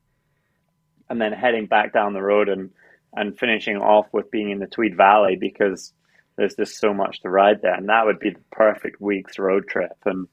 and 1.11 1.21
then 1.21 1.33
heading 1.33 1.67
back 1.67 1.93
down 1.93 2.15
the 2.15 2.23
road 2.23 2.49
and 2.49 2.71
and 3.15 3.39
finishing 3.39 3.77
off 3.77 4.07
with 4.13 4.31
being 4.31 4.51
in 4.51 4.59
the 4.59 4.67
Tweed 4.67 4.97
Valley 4.97 5.37
because 5.41 5.93
there's 6.37 6.55
just 6.55 6.79
so 6.79 6.93
much 6.93 7.21
to 7.21 7.31
ride 7.31 7.63
there, 7.63 7.75
and 7.75 7.89
that 7.89 8.07
would 8.07 8.19
be 8.19 8.31
the 8.31 8.41
perfect 8.53 9.01
week's 9.01 9.39
road 9.39 9.67
trip, 9.69 9.97
and 10.05 10.27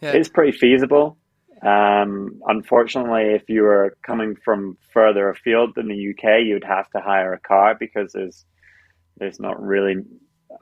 yeah. 0.00 0.12
it's 0.12 0.28
pretty 0.28 0.56
feasible. 0.56 1.16
Um, 1.62 2.40
unfortunately, 2.46 3.34
if 3.34 3.48
you 3.48 3.62
were 3.62 3.96
coming 4.02 4.36
from 4.36 4.78
further 4.94 5.28
afield 5.28 5.74
than 5.74 5.88
the 5.88 6.10
UK, 6.10 6.42
you'd 6.44 6.64
have 6.64 6.88
to 6.90 7.00
hire 7.00 7.34
a 7.34 7.40
car 7.40 7.76
because 7.78 8.12
there's 8.12 8.44
there's 9.18 9.38
not 9.38 9.62
really 9.62 9.96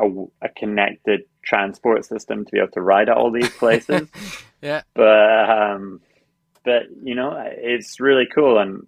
a, 0.01 0.07
a 0.43 0.49
connected 0.49 1.21
transport 1.45 2.05
system 2.05 2.45
to 2.45 2.51
be 2.51 2.59
able 2.59 2.73
to 2.73 2.81
ride 2.81 3.09
at 3.09 3.17
all 3.17 3.31
these 3.31 3.51
places. 3.59 4.09
yeah, 4.61 4.83
but 4.95 5.51
um, 5.51 6.01
but 6.65 6.83
you 7.03 7.15
know, 7.15 7.33
it's 7.47 8.01
really 8.01 8.27
cool. 8.35 8.59
And 8.59 8.87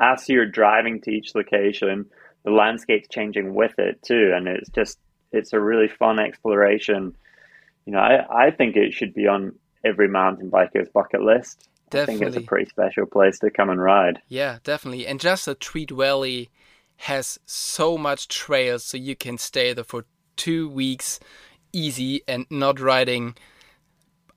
as 0.00 0.28
you're 0.28 0.46
driving 0.46 1.00
to 1.02 1.10
each 1.12 1.34
location, 1.34 2.06
the 2.44 2.50
landscape's 2.50 3.08
changing 3.08 3.54
with 3.54 3.78
it 3.78 4.02
too, 4.02 4.32
and 4.34 4.48
it's 4.48 4.68
just 4.70 4.98
it's 5.30 5.52
a 5.52 5.60
really 5.60 5.88
fun 5.88 6.18
exploration. 6.18 7.14
You 7.86 7.92
know, 7.92 8.00
I, 8.00 8.46
I 8.46 8.50
think 8.50 8.76
it 8.76 8.92
should 8.92 9.14
be 9.14 9.28
on 9.28 9.54
every 9.84 10.08
mountain 10.08 10.50
biker's 10.50 10.88
bucket 10.88 11.22
list. 11.22 11.68
Definitely. 11.90 12.14
I 12.14 12.18
think 12.18 12.36
it's 12.36 12.44
a 12.44 12.46
pretty 12.46 12.70
special 12.70 13.06
place 13.06 13.38
to 13.40 13.50
come 13.50 13.68
and 13.68 13.80
ride. 13.80 14.20
Yeah, 14.28 14.58
definitely. 14.64 15.06
And 15.06 15.20
just 15.20 15.44
the 15.44 15.54
Tweed 15.54 15.90
Valley 15.90 16.50
has 16.96 17.38
so 17.44 17.98
much 17.98 18.28
trails, 18.28 18.84
so 18.84 18.96
you 18.96 19.14
can 19.14 19.36
stay 19.36 19.72
there 19.72 19.84
for 19.84 20.06
two 20.36 20.68
weeks 20.68 21.20
easy 21.72 22.22
and 22.28 22.46
not 22.50 22.80
riding 22.80 23.34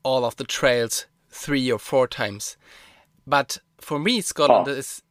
all 0.03 0.25
of 0.25 0.35
the 0.37 0.43
trails 0.43 1.05
three 1.29 1.71
or 1.71 1.79
four 1.79 2.07
times. 2.07 2.57
But 3.27 3.59
for 3.79 3.99
me, 3.99 4.21
Scotland 4.21 4.67
oh. 4.67 4.71
is 4.71 5.01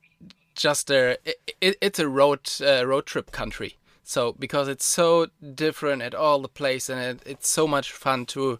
just 0.54 0.90
a 0.90 1.18
it, 1.24 1.76
it's 1.80 1.98
a 1.98 2.08
road 2.08 2.48
uh, 2.60 2.86
road 2.86 3.06
trip 3.06 3.32
country. 3.32 3.78
So 4.02 4.32
because 4.32 4.68
it's 4.68 4.84
so 4.84 5.28
different 5.54 6.02
at 6.02 6.14
all 6.14 6.40
the 6.40 6.48
place 6.48 6.88
and 6.88 7.00
it, 7.00 7.22
it's 7.26 7.48
so 7.48 7.66
much 7.66 7.92
fun 7.92 8.26
to 8.26 8.58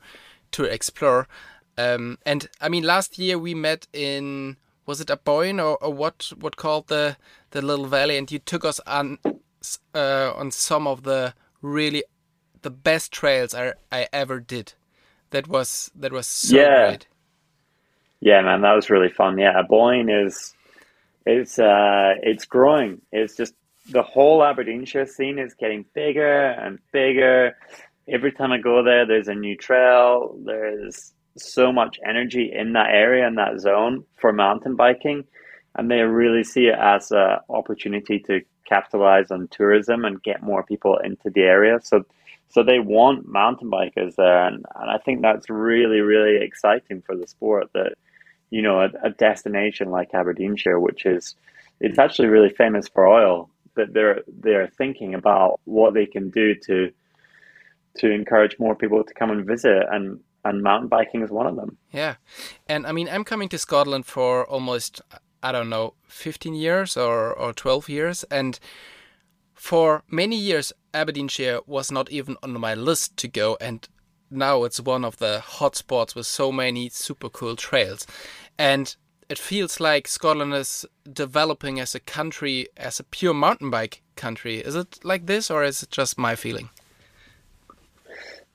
to 0.52 0.64
explore. 0.64 1.28
Um, 1.76 2.18
and 2.24 2.48
I 2.60 2.68
mean, 2.68 2.84
last 2.84 3.18
year 3.18 3.38
we 3.38 3.54
met 3.54 3.86
in 3.92 4.56
was 4.86 5.00
it 5.00 5.10
Aboyne 5.10 5.60
or, 5.60 5.82
or 5.82 5.92
what 5.92 6.32
what 6.38 6.56
called 6.56 6.88
the 6.88 7.16
the 7.50 7.62
little 7.62 7.86
valley, 7.86 8.16
and 8.16 8.30
you 8.30 8.38
took 8.38 8.64
us 8.64 8.80
on 8.86 9.18
uh, 9.94 10.32
on 10.36 10.50
some 10.50 10.86
of 10.86 11.02
the 11.02 11.34
really 11.62 12.04
the 12.62 12.70
best 12.70 13.12
trails 13.12 13.54
I 13.54 13.72
I 13.90 14.08
ever 14.12 14.40
did. 14.40 14.74
That 15.30 15.48
was 15.48 15.90
that 15.94 16.12
was 16.12 16.26
so 16.26 16.56
yeah. 16.56 16.88
great. 16.88 17.06
Yeah, 18.20 18.40
man, 18.42 18.62
that 18.62 18.72
was 18.72 18.88
really 18.90 19.10
fun. 19.10 19.38
Yeah, 19.38 19.58
Aboyne 19.58 20.08
is 20.08 20.54
it's 21.26 21.58
uh 21.58 22.14
it's 22.22 22.44
growing. 22.44 23.00
It's 23.12 23.36
just 23.36 23.54
the 23.90 24.02
whole 24.02 24.42
Aberdeenshire 24.44 25.06
scene 25.06 25.38
is 25.38 25.54
getting 25.54 25.84
bigger 25.94 26.50
and 26.50 26.78
bigger. 26.92 27.56
Every 28.06 28.32
time 28.32 28.52
I 28.52 28.58
go 28.58 28.82
there, 28.82 29.06
there's 29.06 29.28
a 29.28 29.34
new 29.34 29.56
trail. 29.56 30.36
There's 30.44 31.13
so 31.36 31.72
much 31.72 31.98
energy 32.06 32.52
in 32.52 32.72
that 32.74 32.90
area 32.90 33.26
and 33.26 33.38
that 33.38 33.60
zone 33.60 34.04
for 34.16 34.32
mountain 34.32 34.76
biking, 34.76 35.24
and 35.74 35.90
they 35.90 36.00
really 36.00 36.44
see 36.44 36.66
it 36.66 36.78
as 36.78 37.10
an 37.10 37.38
opportunity 37.48 38.18
to 38.20 38.40
capitalize 38.68 39.30
on 39.30 39.48
tourism 39.48 40.04
and 40.04 40.22
get 40.22 40.42
more 40.42 40.62
people 40.62 40.98
into 40.98 41.30
the 41.30 41.42
area. 41.42 41.78
So, 41.82 42.04
so 42.48 42.62
they 42.62 42.78
want 42.78 43.28
mountain 43.28 43.70
bikers 43.70 44.14
there, 44.16 44.46
and, 44.46 44.64
and 44.76 44.90
I 44.90 44.98
think 44.98 45.22
that's 45.22 45.50
really 45.50 46.00
really 46.00 46.42
exciting 46.42 47.02
for 47.02 47.16
the 47.16 47.26
sport. 47.26 47.70
That 47.74 47.94
you 48.50 48.62
know 48.62 48.80
a, 48.80 48.90
a 49.02 49.10
destination 49.10 49.90
like 49.90 50.14
Aberdeenshire, 50.14 50.78
which 50.78 51.04
is 51.04 51.34
it's 51.80 51.98
actually 51.98 52.28
really 52.28 52.50
famous 52.50 52.86
for 52.86 53.06
oil, 53.06 53.50
that 53.74 53.92
they're 53.92 54.22
they're 54.28 54.68
thinking 54.68 55.14
about 55.14 55.60
what 55.64 55.94
they 55.94 56.06
can 56.06 56.30
do 56.30 56.54
to 56.66 56.92
to 57.98 58.10
encourage 58.10 58.58
more 58.58 58.74
people 58.74 59.04
to 59.04 59.14
come 59.14 59.30
and 59.30 59.46
visit 59.46 59.82
and 59.90 60.20
and 60.44 60.62
mountain 60.62 60.88
biking 60.88 61.22
is 61.22 61.30
one 61.30 61.46
of 61.46 61.56
them. 61.56 61.78
Yeah. 61.90 62.16
And 62.68 62.86
I 62.86 62.92
mean, 62.92 63.08
I'm 63.08 63.24
coming 63.24 63.48
to 63.50 63.58
Scotland 63.58 64.06
for 64.06 64.46
almost, 64.46 65.00
I 65.42 65.52
don't 65.52 65.70
know, 65.70 65.94
15 66.08 66.54
years 66.54 66.96
or, 66.96 67.32
or 67.32 67.52
12 67.52 67.88
years. 67.88 68.24
And 68.24 68.58
for 69.54 70.02
many 70.10 70.36
years, 70.36 70.72
Aberdeenshire 70.92 71.60
was 71.66 71.90
not 71.90 72.10
even 72.10 72.36
on 72.42 72.58
my 72.60 72.74
list 72.74 73.16
to 73.18 73.28
go. 73.28 73.56
And 73.60 73.88
now 74.30 74.64
it's 74.64 74.80
one 74.80 75.04
of 75.04 75.16
the 75.18 75.42
hotspots 75.44 76.14
with 76.14 76.26
so 76.26 76.52
many 76.52 76.88
super 76.90 77.30
cool 77.30 77.56
trails. 77.56 78.06
And 78.58 78.94
it 79.28 79.38
feels 79.38 79.80
like 79.80 80.06
Scotland 80.06 80.52
is 80.52 80.84
developing 81.10 81.80
as 81.80 81.94
a 81.94 82.00
country, 82.00 82.68
as 82.76 83.00
a 83.00 83.04
pure 83.04 83.34
mountain 83.34 83.70
bike 83.70 84.02
country. 84.16 84.58
Is 84.58 84.74
it 84.74 85.02
like 85.02 85.26
this, 85.26 85.50
or 85.50 85.64
is 85.64 85.82
it 85.82 85.90
just 85.90 86.18
my 86.18 86.36
feeling? 86.36 86.68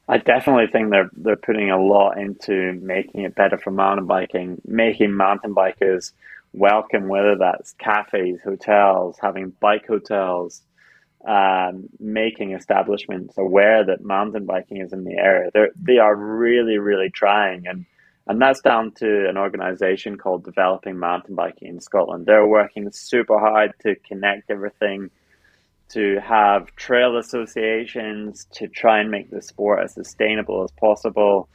I 0.10 0.18
definitely 0.18 0.66
think 0.72 0.90
they're 0.90 1.12
they're 1.16 1.36
putting 1.36 1.70
a 1.70 1.80
lot 1.80 2.18
into 2.18 2.74
making 2.82 3.22
it 3.22 3.36
better 3.36 3.60
for 3.60 3.70
mountain 3.70 4.08
biking, 4.08 4.60
making 4.66 5.14
mountain 5.14 5.54
bikers 5.54 6.14
welcome, 6.52 7.08
whether 7.08 7.36
that's 7.38 7.74
cafes, 7.74 8.40
hotels, 8.44 9.20
having 9.22 9.52
bike 9.60 9.86
hotels, 9.86 10.64
um, 11.28 11.90
making 12.00 12.54
establishments 12.54 13.38
aware 13.38 13.86
that 13.86 14.04
mountain 14.04 14.48
biking 14.48 14.78
is 14.78 14.94
in 14.94 15.04
the 15.04 15.16
area. 15.16 15.52
They're, 15.54 15.70
they 15.80 16.00
are 16.00 16.16
really, 16.16 16.80
really 16.80 17.12
trying, 17.12 17.68
and 17.68 17.86
and 18.26 18.42
that's 18.42 18.62
down 18.62 18.94
to 18.94 19.30
an 19.30 19.38
organization 19.38 20.18
called 20.18 20.44
Developing 20.44 20.98
Mountain 20.98 21.36
Biking 21.36 21.68
in 21.68 21.80
Scotland. 21.82 22.26
They're 22.26 22.48
working 22.48 22.92
super 22.92 23.38
hard 23.38 23.74
to 23.82 23.94
connect 24.08 24.50
everything 24.50 25.12
to 25.90 26.20
have 26.22 26.76
trail 26.76 27.18
associations 27.18 28.46
to 28.54 28.68
try 28.68 29.00
and 29.00 29.12
make 29.12 29.32
the 29.32 29.42
sport 29.42 29.84
as 29.84 29.94
sustainable 29.94 30.64
as 30.64 30.72
possible. 30.72 31.50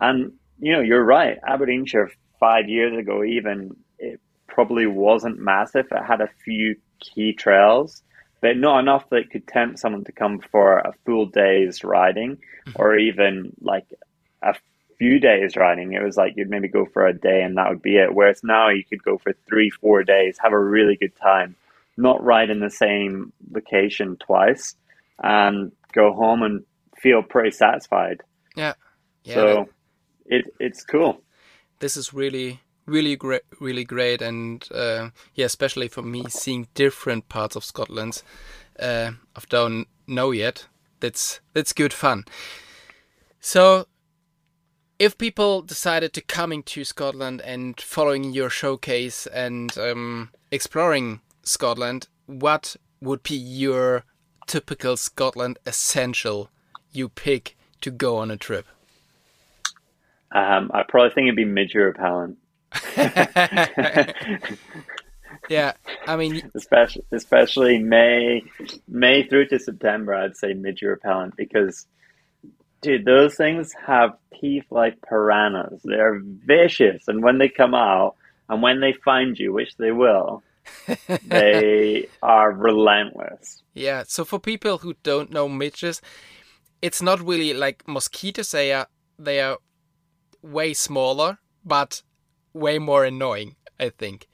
And 0.00 0.32
you 0.60 0.72
know, 0.72 0.80
you're 0.80 1.04
right. 1.04 1.38
Aberdeenshire 1.46 2.10
five 2.40 2.68
years 2.68 2.96
ago, 2.96 3.24
even 3.24 3.76
it 3.98 4.20
probably 4.46 4.86
wasn't 4.86 5.38
massive. 5.38 5.86
It 5.90 6.04
had 6.04 6.20
a 6.20 6.28
few 6.44 6.76
key 7.00 7.32
trails, 7.32 8.02
but 8.40 8.56
not 8.56 8.80
enough 8.80 9.08
that 9.10 9.30
could 9.30 9.46
tempt 9.46 9.78
someone 9.78 10.04
to 10.04 10.12
come 10.12 10.40
for 10.40 10.78
a 10.78 10.92
full 11.04 11.26
day's 11.26 11.84
riding, 11.84 12.36
mm-hmm. 12.36 12.72
or 12.74 12.96
even 12.96 13.52
like 13.60 13.86
a 14.42 14.54
few 14.98 15.20
days 15.20 15.56
riding. 15.56 15.92
It 15.92 16.02
was 16.02 16.16
like 16.16 16.34
you'd 16.36 16.50
maybe 16.50 16.68
go 16.68 16.86
for 16.86 17.06
a 17.06 17.16
day 17.16 17.42
and 17.42 17.56
that 17.56 17.68
would 17.68 17.82
be 17.82 17.96
it. 17.96 18.14
Whereas 18.14 18.42
now 18.42 18.68
you 18.68 18.84
could 18.84 19.02
go 19.02 19.18
for 19.18 19.32
three, 19.48 19.70
four 19.70 20.02
days, 20.02 20.38
have 20.42 20.52
a 20.52 20.58
really 20.58 20.96
good 20.96 21.16
time 21.16 21.54
not 21.98 22.22
ride 22.22 22.48
in 22.48 22.60
the 22.60 22.70
same 22.70 23.32
location 23.50 24.16
twice 24.16 24.76
and 25.22 25.72
go 25.92 26.12
home 26.12 26.42
and 26.42 26.64
feel 26.96 27.22
pretty 27.22 27.50
satisfied. 27.50 28.22
Yeah. 28.56 28.74
yeah 29.24 29.34
so 29.34 29.68
it 30.26 30.46
it's 30.58 30.84
cool. 30.84 31.20
This 31.80 31.96
is 31.96 32.14
really 32.14 32.60
really 32.86 33.16
great 33.16 33.42
really 33.60 33.84
great 33.84 34.22
and 34.22 34.66
uh, 34.72 35.10
yeah 35.34 35.44
especially 35.44 35.88
for 35.88 36.02
me 36.02 36.24
seeing 36.28 36.68
different 36.74 37.28
parts 37.28 37.54
of 37.56 37.64
Scotland 37.64 38.22
uh, 38.80 39.10
I 39.36 39.40
don't 39.50 39.86
know 40.06 40.30
yet 40.30 40.66
that's 41.00 41.40
that's 41.52 41.74
good 41.74 41.92
fun 41.92 42.24
so 43.40 43.86
if 44.98 45.18
people 45.18 45.60
decided 45.60 46.14
to 46.14 46.22
coming 46.22 46.62
to 46.62 46.82
Scotland 46.82 47.42
and 47.42 47.78
following 47.78 48.32
your 48.32 48.48
showcase 48.48 49.26
and 49.26 49.76
um, 49.76 50.30
exploring 50.50 51.20
Scotland, 51.48 52.08
what 52.26 52.76
would 53.00 53.22
be 53.22 53.34
your 53.34 54.04
typical 54.46 54.96
Scotland 54.96 55.58
essential 55.66 56.50
you 56.92 57.08
pick 57.08 57.56
to 57.80 57.90
go 57.90 58.16
on 58.16 58.30
a 58.30 58.36
trip? 58.36 58.66
Um, 60.32 60.70
I 60.74 60.82
probably 60.86 61.14
think 61.14 61.28
it'd 61.28 61.36
be 61.36 61.44
midgie 61.44 61.76
repellent. 61.76 62.38
yeah, 65.48 65.72
I 66.06 66.16
mean, 66.16 66.50
especially 66.54 67.04
especially 67.12 67.78
May, 67.78 68.42
May 68.86 69.26
through 69.26 69.48
to 69.48 69.58
September, 69.58 70.14
I'd 70.14 70.36
say 70.36 70.52
midgie 70.52 70.88
repellent 70.88 71.34
because, 71.36 71.86
dude, 72.82 73.06
those 73.06 73.36
things 73.36 73.72
have 73.86 74.18
teeth 74.38 74.66
like 74.70 75.00
piranhas. 75.00 75.80
They're 75.82 76.20
vicious, 76.22 77.08
and 77.08 77.22
when 77.22 77.38
they 77.38 77.48
come 77.48 77.74
out, 77.74 78.16
and 78.50 78.62
when 78.62 78.80
they 78.80 78.92
find 78.92 79.38
you, 79.38 79.54
which 79.54 79.78
they 79.78 79.92
will, 79.92 80.42
they 81.24 82.08
are 82.22 82.52
relentless. 82.52 83.62
Yeah. 83.74 84.04
So 84.06 84.24
for 84.24 84.38
people 84.38 84.78
who 84.78 84.94
don't 85.02 85.30
know 85.30 85.48
midges, 85.48 86.00
it's 86.82 87.02
not 87.02 87.20
really 87.20 87.54
like 87.54 87.86
mosquitoes. 87.86 88.50
They 88.50 88.72
are 88.72 88.86
they 89.18 89.40
are 89.40 89.58
way 90.42 90.74
smaller, 90.74 91.38
but 91.64 92.02
way 92.52 92.78
more 92.78 93.04
annoying. 93.04 93.56
I 93.80 93.90
think 93.90 94.26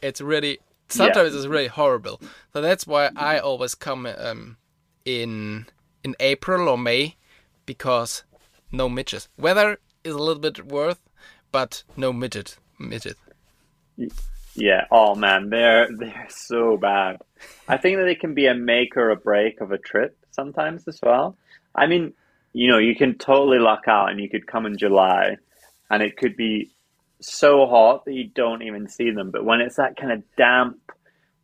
it's 0.00 0.20
really 0.20 0.58
sometimes 0.88 1.32
yeah. 1.32 1.38
it's 1.38 1.46
really 1.46 1.68
horrible. 1.68 2.20
So 2.52 2.60
that's 2.60 2.86
why 2.86 3.10
I 3.16 3.38
always 3.38 3.74
come 3.74 4.06
um, 4.06 4.56
in 5.04 5.66
in 6.04 6.14
April 6.20 6.68
or 6.68 6.78
May 6.78 7.16
because 7.66 8.24
no 8.70 8.88
midges. 8.88 9.28
Weather 9.36 9.78
is 10.04 10.14
a 10.14 10.18
little 10.18 10.40
bit 10.40 10.66
worth, 10.66 11.00
but 11.50 11.84
no 11.96 12.12
midget 12.12 12.58
midget. 12.78 13.16
Yeah. 14.54 14.86
Oh 14.90 15.14
man, 15.14 15.50
they're 15.50 15.88
they're 15.96 16.26
so 16.28 16.76
bad. 16.76 17.18
I 17.66 17.76
think 17.76 17.96
that 17.98 18.08
it 18.08 18.20
can 18.20 18.34
be 18.34 18.46
a 18.46 18.54
make 18.54 18.96
or 18.96 19.10
a 19.10 19.16
break 19.16 19.60
of 19.60 19.72
a 19.72 19.78
trip 19.78 20.16
sometimes 20.30 20.86
as 20.88 21.00
well. 21.02 21.36
I 21.74 21.86
mean, 21.86 22.12
you 22.52 22.70
know, 22.70 22.78
you 22.78 22.94
can 22.94 23.16
totally 23.16 23.58
luck 23.58 23.84
out 23.88 24.10
and 24.10 24.20
you 24.20 24.28
could 24.28 24.46
come 24.46 24.66
in 24.66 24.76
July 24.76 25.36
and 25.90 26.02
it 26.02 26.16
could 26.16 26.36
be 26.36 26.70
so 27.20 27.66
hot 27.66 28.04
that 28.04 28.12
you 28.12 28.28
don't 28.28 28.62
even 28.62 28.88
see 28.88 29.10
them. 29.10 29.30
But 29.30 29.44
when 29.44 29.60
it's 29.60 29.76
that 29.76 29.96
kind 29.96 30.12
of 30.12 30.22
damp 30.36 30.78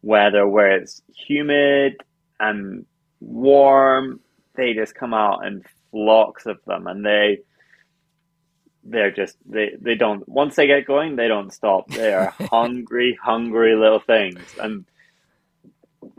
weather 0.03 0.47
where 0.47 0.73
it's 0.73 1.03
humid 1.15 1.97
and 2.39 2.85
warm, 3.21 4.21
they 4.55 4.75
just 4.75 4.95
come 4.95 5.15
out 5.15 5.47
in 5.47 5.65
flocks 5.91 6.47
of 6.47 6.59
them 6.67 6.87
and 6.87 7.05
they 7.05 7.39
they're 8.91 9.11
just 9.11 9.37
they 9.47 9.73
they 9.81 9.95
don't 9.95 10.29
once 10.29 10.57
they 10.57 10.67
get 10.67 10.87
going 10.87 11.17
they 11.17 11.29
don't 11.29 11.53
stop. 11.53 11.89
They 11.89 12.13
are 12.13 12.35
hungry 12.41 13.19
hungry 13.23 13.75
little 13.77 14.01
things. 14.01 14.41
And 14.61 14.85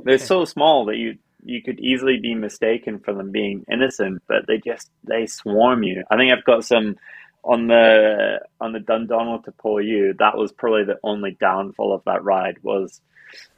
they're 0.04 0.18
so 0.18 0.46
small 0.46 0.86
that 0.86 0.98
you 0.98 1.18
you 1.44 1.62
could 1.62 1.80
easily 1.80 2.20
be 2.22 2.36
mistaken 2.36 3.00
for 3.00 3.14
them 3.14 3.32
being 3.32 3.66
innocent 3.72 4.22
but 4.28 4.46
they 4.48 4.58
just 4.58 4.90
they 5.04 5.26
swarm 5.26 5.84
you. 5.84 6.04
I 6.10 6.18
think 6.18 6.32
i've 6.32 6.46
got 6.46 6.66
some 6.66 6.98
on 7.44 7.68
the 7.68 8.40
on 8.60 8.74
the 8.74 8.80
Dundonnell 8.80 9.44
to 9.46 9.52
Poolewe 9.52 10.18
that 10.18 10.38
was 10.38 10.52
probably 10.52 10.84
the 10.84 11.00
only 11.04 11.38
downfall 11.40 11.94
of 11.94 12.04
that 12.06 12.24
ride 12.24 12.58
was 12.62 13.02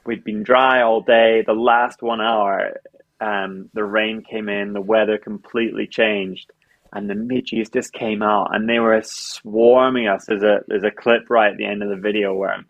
we'd 0.05 0.23
been 0.23 0.43
dry 0.43 0.83
all 0.83 1.01
day 1.01 1.43
the 1.45 1.53
last 1.53 2.03
one 2.03 2.21
hour 2.21 2.79
um, 3.21 3.69
the 3.73 3.83
rain 3.83 4.23
came 4.23 4.49
in, 4.49 4.73
the 4.73 4.81
weather 4.81 5.17
completely 5.17 5.85
changed, 5.87 6.51
and 6.93 7.09
the 7.09 7.15
midges 7.15 7.69
just 7.69 7.93
came 7.93 8.21
out, 8.21 8.53
and 8.53 8.67
they 8.67 8.79
were 8.79 9.01
swarming 9.03 10.07
us. 10.07 10.25
There's 10.25 10.43
a 10.43 10.61
there's 10.67 10.83
a 10.83 10.91
clip 10.91 11.29
right 11.29 11.51
at 11.51 11.57
the 11.57 11.65
end 11.65 11.83
of 11.83 11.89
the 11.89 11.95
video 11.95 12.33
where 12.33 12.51
I'm 12.51 12.65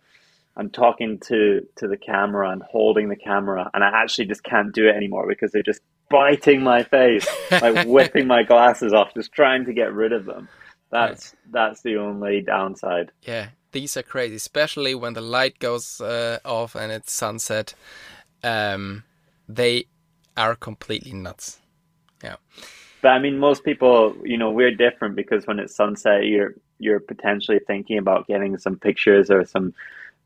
I'm 0.56 0.70
talking 0.70 1.20
to 1.28 1.66
to 1.78 1.88
the 1.88 1.98
camera 1.98 2.50
and 2.52 2.62
holding 2.62 3.10
the 3.10 3.16
camera, 3.16 3.70
and 3.74 3.84
I 3.84 3.90
actually 3.94 4.26
just 4.26 4.44
can't 4.44 4.74
do 4.74 4.88
it 4.88 4.96
anymore 4.96 5.28
because 5.28 5.52
they're 5.52 5.64
just 5.64 5.82
biting 6.10 6.62
my 6.62 6.84
face, 6.84 7.26
like 7.52 7.88
whipping 7.88 8.28
my 8.28 8.44
glasses 8.44 8.94
off, 8.94 9.14
just 9.14 9.32
trying 9.32 9.66
to 9.66 9.74
get 9.74 9.94
rid 9.94 10.12
of 10.12 10.26
them. 10.26 10.50
That's 10.92 11.36
that's 11.50 11.82
the 11.82 11.98
only 11.98 12.42
downside. 12.42 13.12
Yeah, 13.24 13.50
these 13.72 13.96
are 13.96 14.04
crazy, 14.04 14.36
especially 14.36 14.94
when 14.94 15.14
the 15.14 15.22
light 15.22 15.58
goes 15.60 16.02
uh, 16.02 16.40
off 16.44 16.76
and 16.76 16.92
it's 16.92 17.14
sunset. 17.14 17.74
Um, 18.44 19.04
they 19.48 19.86
are 20.36 20.56
completely 20.56 21.14
nuts. 21.14 21.60
Yeah. 22.24 22.36
But 23.02 23.10
I 23.10 23.20
mean, 23.20 23.38
most 23.38 23.64
people, 23.64 24.16
you 24.24 24.38
know, 24.38 24.52
we're 24.52 24.76
different 24.76 25.16
because 25.16 25.48
when 25.48 25.60
it's 25.60 25.76
sunset, 25.76 26.26
you're 26.26 26.56
you're 26.80 27.00
potentially 27.00 27.60
thinking 27.66 27.98
about 27.98 28.28
getting 28.28 28.58
some 28.58 28.78
pictures 28.78 29.30
or 29.30 29.46
some 29.46 29.74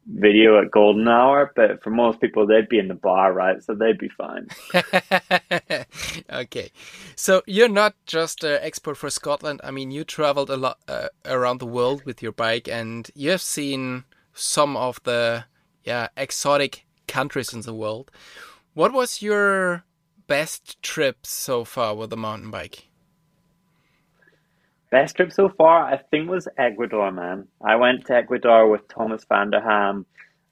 video 0.08 0.62
at 0.62 0.72
golden 0.72 1.08
hour. 1.08 1.51
But 1.55 1.82
for 1.84 1.89
most 1.89 2.22
people, 2.22 2.46
they'd 2.46 2.70
be 2.70 2.79
in 2.79 2.88
the 2.88 2.96
bar, 2.96 3.34
right? 3.34 3.63
So 3.63 3.74
they'd 3.74 3.98
be 3.98 4.10
fine. 4.10 4.48
okay, 6.29 6.72
so 7.15 7.41
you're 7.46 7.70
not 7.70 7.96
just 8.05 8.44
an 8.44 8.60
expert 8.62 8.96
for 8.96 9.10
Scotland. 9.10 9.62
I 9.63 9.72
mean, 9.72 9.91
you 9.91 10.03
traveled 10.03 10.50
a 10.50 10.58
lot 10.58 10.79
uh, 10.88 11.08
around 11.25 11.60
the 11.60 11.65
world 11.65 12.03
with 12.05 12.22
your 12.22 12.32
bike, 12.32 12.67
and 12.67 13.10
you 13.15 13.32
have 13.32 13.41
seen 13.41 14.03
some 14.34 14.75
of 14.75 15.01
the 15.03 15.46
yeah 15.84 16.10
exotic 16.17 16.86
countries 17.08 17.53
in 17.53 17.62
the 17.62 17.74
world. 17.74 18.12
What 18.74 18.91
was 18.91 19.22
your 19.22 19.86
best 20.27 20.82
trip 20.82 21.25
so 21.25 21.63
far 21.63 21.96
with 21.96 22.12
a 22.13 22.17
mountain 22.17 22.51
bike? 22.51 22.88
Best 24.91 25.15
trip 25.15 25.32
so 25.32 25.50
far, 25.50 25.86
I 25.86 25.98
think, 25.98 26.29
was 26.29 26.48
Ecuador, 26.58 27.12
man. 27.12 27.48
I 27.62 27.75
went 27.75 28.05
to 28.05 28.15
Ecuador 28.15 28.70
with 28.70 28.88
Thomas 28.88 29.25
Vanderham, 29.25 30.05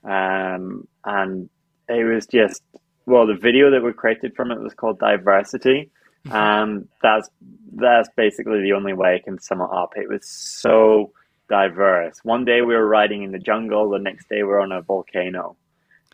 um, 0.04 0.86
and 1.04 1.48
it 1.88 2.04
was 2.04 2.26
just 2.26 2.62
well, 3.06 3.26
the 3.26 3.34
video 3.34 3.70
that 3.70 3.82
we 3.82 3.92
created 3.92 4.34
from 4.34 4.50
it 4.50 4.60
was 4.60 4.74
called 4.74 4.98
Diversity. 4.98 5.90
Mm-hmm. 6.26 6.36
Um, 6.36 6.88
that's 7.02 7.28
that's 7.74 8.08
basically 8.16 8.62
the 8.62 8.72
only 8.72 8.92
way 8.92 9.14
I 9.14 9.18
can 9.18 9.38
sum 9.40 9.60
it 9.60 9.68
up. 9.70 9.92
It 9.96 10.08
was 10.08 10.26
so 10.26 11.12
diverse. 11.48 12.18
One 12.22 12.44
day 12.44 12.62
we 12.62 12.74
were 12.74 12.86
riding 12.86 13.22
in 13.22 13.32
the 13.32 13.38
jungle, 13.38 13.90
the 13.90 13.98
next 13.98 14.28
day 14.28 14.36
we 14.36 14.44
we're 14.44 14.60
on 14.60 14.72
a 14.72 14.80
volcano, 14.80 15.56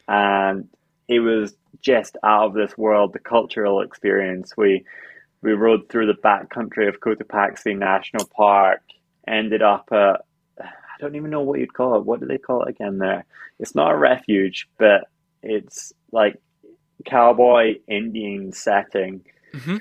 and 0.08 0.68
it 1.10 1.18
was 1.18 1.56
just 1.82 2.16
out 2.22 2.46
of 2.46 2.54
this 2.54 2.78
world. 2.78 3.12
The 3.12 3.18
cultural 3.18 3.82
experience. 3.82 4.56
We 4.56 4.84
we 5.42 5.52
rode 5.52 5.88
through 5.88 6.06
the 6.06 6.14
backcountry 6.14 6.88
of 6.88 7.00
Cotopaxi 7.00 7.76
National 7.76 8.26
Park. 8.26 8.80
Ended 9.26 9.60
up 9.60 9.88
at 9.92 10.24
I 10.60 11.00
don't 11.00 11.16
even 11.16 11.30
know 11.30 11.40
what 11.40 11.58
you'd 11.58 11.74
call 11.74 11.96
it. 11.96 12.04
What 12.04 12.20
do 12.20 12.26
they 12.26 12.38
call 12.38 12.62
it 12.62 12.70
again? 12.70 12.98
There, 12.98 13.24
it's 13.58 13.74
not 13.74 13.90
a 13.90 13.96
refuge, 13.96 14.68
but 14.78 15.08
it's 15.42 15.92
like 16.12 16.40
cowboy 17.04 17.80
Indian 17.88 18.52
setting. 18.52 19.24
Mm-hmm. 19.52 19.78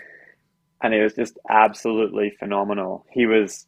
And 0.81 0.93
it 0.93 1.03
was 1.03 1.13
just 1.13 1.37
absolutely 1.47 2.31
phenomenal. 2.39 3.05
He 3.11 3.27
was 3.27 3.67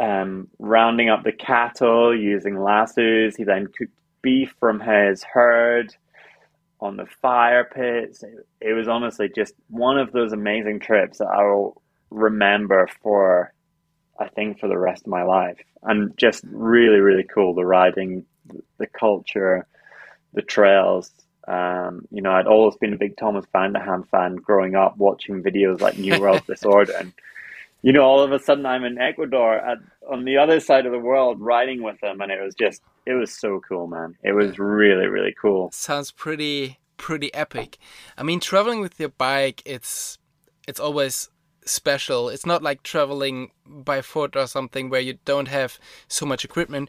um, 0.00 0.48
rounding 0.58 1.08
up 1.08 1.22
the 1.22 1.32
cattle 1.32 2.18
using 2.18 2.58
lassos. 2.58 3.36
He 3.36 3.44
then 3.44 3.66
cooked 3.66 3.92
beef 4.22 4.54
from 4.58 4.80
his 4.80 5.22
herd 5.22 5.94
on 6.84 6.96
the 6.96 7.06
fire 7.22 7.64
pits. 7.64 8.22
It, 8.60 8.72
was 8.74 8.88
honestly 8.88 9.30
just 9.34 9.54
one 9.68 9.98
of 9.98 10.12
those 10.12 10.32
amazing 10.32 10.80
trips 10.80 11.18
that 11.18 11.28
I 11.28 11.42
will 11.42 11.82
remember 12.10 12.88
for, 13.02 13.52
I 14.20 14.28
think, 14.28 14.60
for 14.60 14.68
the 14.68 14.78
rest 14.78 15.02
of 15.02 15.08
my 15.08 15.22
life. 15.22 15.58
And 15.82 16.16
just 16.16 16.44
really, 16.46 16.98
really 16.98 17.24
cool. 17.24 17.54
The 17.54 17.64
riding, 17.64 18.26
the 18.78 18.86
culture, 18.86 19.66
the 20.34 20.42
trails. 20.42 21.10
Um, 21.48 22.06
you 22.10 22.22
know, 22.22 22.32
I'd 22.32 22.46
always 22.46 22.76
been 22.76 22.94
a 22.94 22.98
big 22.98 23.16
Thomas 23.16 23.44
Vanderham 23.52 24.04
fan 24.04 24.36
growing 24.36 24.74
up, 24.74 24.96
watching 24.96 25.42
videos 25.42 25.80
like 25.80 25.98
New 25.98 26.20
World 26.20 26.42
Disorder. 26.46 26.92
And, 26.98 27.12
you 27.84 27.92
know, 27.92 28.02
all 28.02 28.20
of 28.20 28.32
a 28.32 28.38
sudden 28.38 28.64
I'm 28.64 28.82
in 28.82 28.96
Ecuador 28.96 29.56
at, 29.56 29.76
on 30.10 30.24
the 30.24 30.38
other 30.38 30.58
side 30.58 30.86
of 30.86 30.92
the 30.92 30.98
world 30.98 31.38
riding 31.38 31.82
with 31.82 32.00
them. 32.00 32.22
And 32.22 32.32
it 32.32 32.42
was 32.42 32.54
just, 32.54 32.80
it 33.04 33.12
was 33.12 33.30
so 33.30 33.60
cool, 33.68 33.86
man. 33.86 34.16
It 34.22 34.32
was 34.32 34.58
really, 34.58 35.06
really 35.06 35.34
cool. 35.38 35.70
Sounds 35.70 36.10
pretty, 36.10 36.78
pretty 36.96 37.32
epic. 37.34 37.76
I 38.16 38.22
mean, 38.22 38.40
traveling 38.40 38.80
with 38.80 38.98
your 38.98 39.10
bike, 39.10 39.60
it's, 39.66 40.16
it's 40.66 40.80
always 40.80 41.28
special. 41.66 42.30
It's 42.30 42.46
not 42.46 42.62
like 42.62 42.84
traveling 42.84 43.50
by 43.66 44.00
foot 44.00 44.34
or 44.34 44.46
something 44.46 44.88
where 44.88 45.02
you 45.02 45.18
don't 45.26 45.48
have 45.48 45.78
so 46.08 46.24
much 46.24 46.42
equipment. 46.42 46.88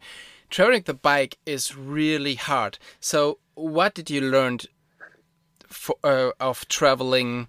Traveling 0.50 0.84
the 0.86 0.94
bike 0.94 1.38
is 1.46 1.76
really 1.76 2.36
hard. 2.36 2.80
So, 3.02 3.40
what 3.56 3.96
did 3.96 4.10
you 4.10 4.22
learn 4.22 4.60
for, 5.68 5.98
uh, 6.06 6.32
of 6.40 6.66
traveling 6.70 7.48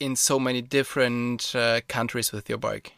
in 0.00 0.16
so 0.16 0.38
many 0.38 0.62
different 0.62 1.54
uh, 1.54 1.80
countries 1.86 2.32
with 2.32 2.48
your 2.48 2.58
bike? 2.58 2.94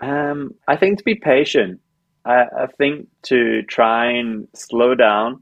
Um, 0.00 0.54
I 0.66 0.76
think 0.76 0.98
to 0.98 1.04
be 1.04 1.14
patient. 1.14 1.80
I, 2.24 2.44
I 2.62 2.66
think 2.78 3.08
to 3.24 3.62
try 3.62 4.12
and 4.12 4.48
slow 4.54 4.94
down 4.94 5.40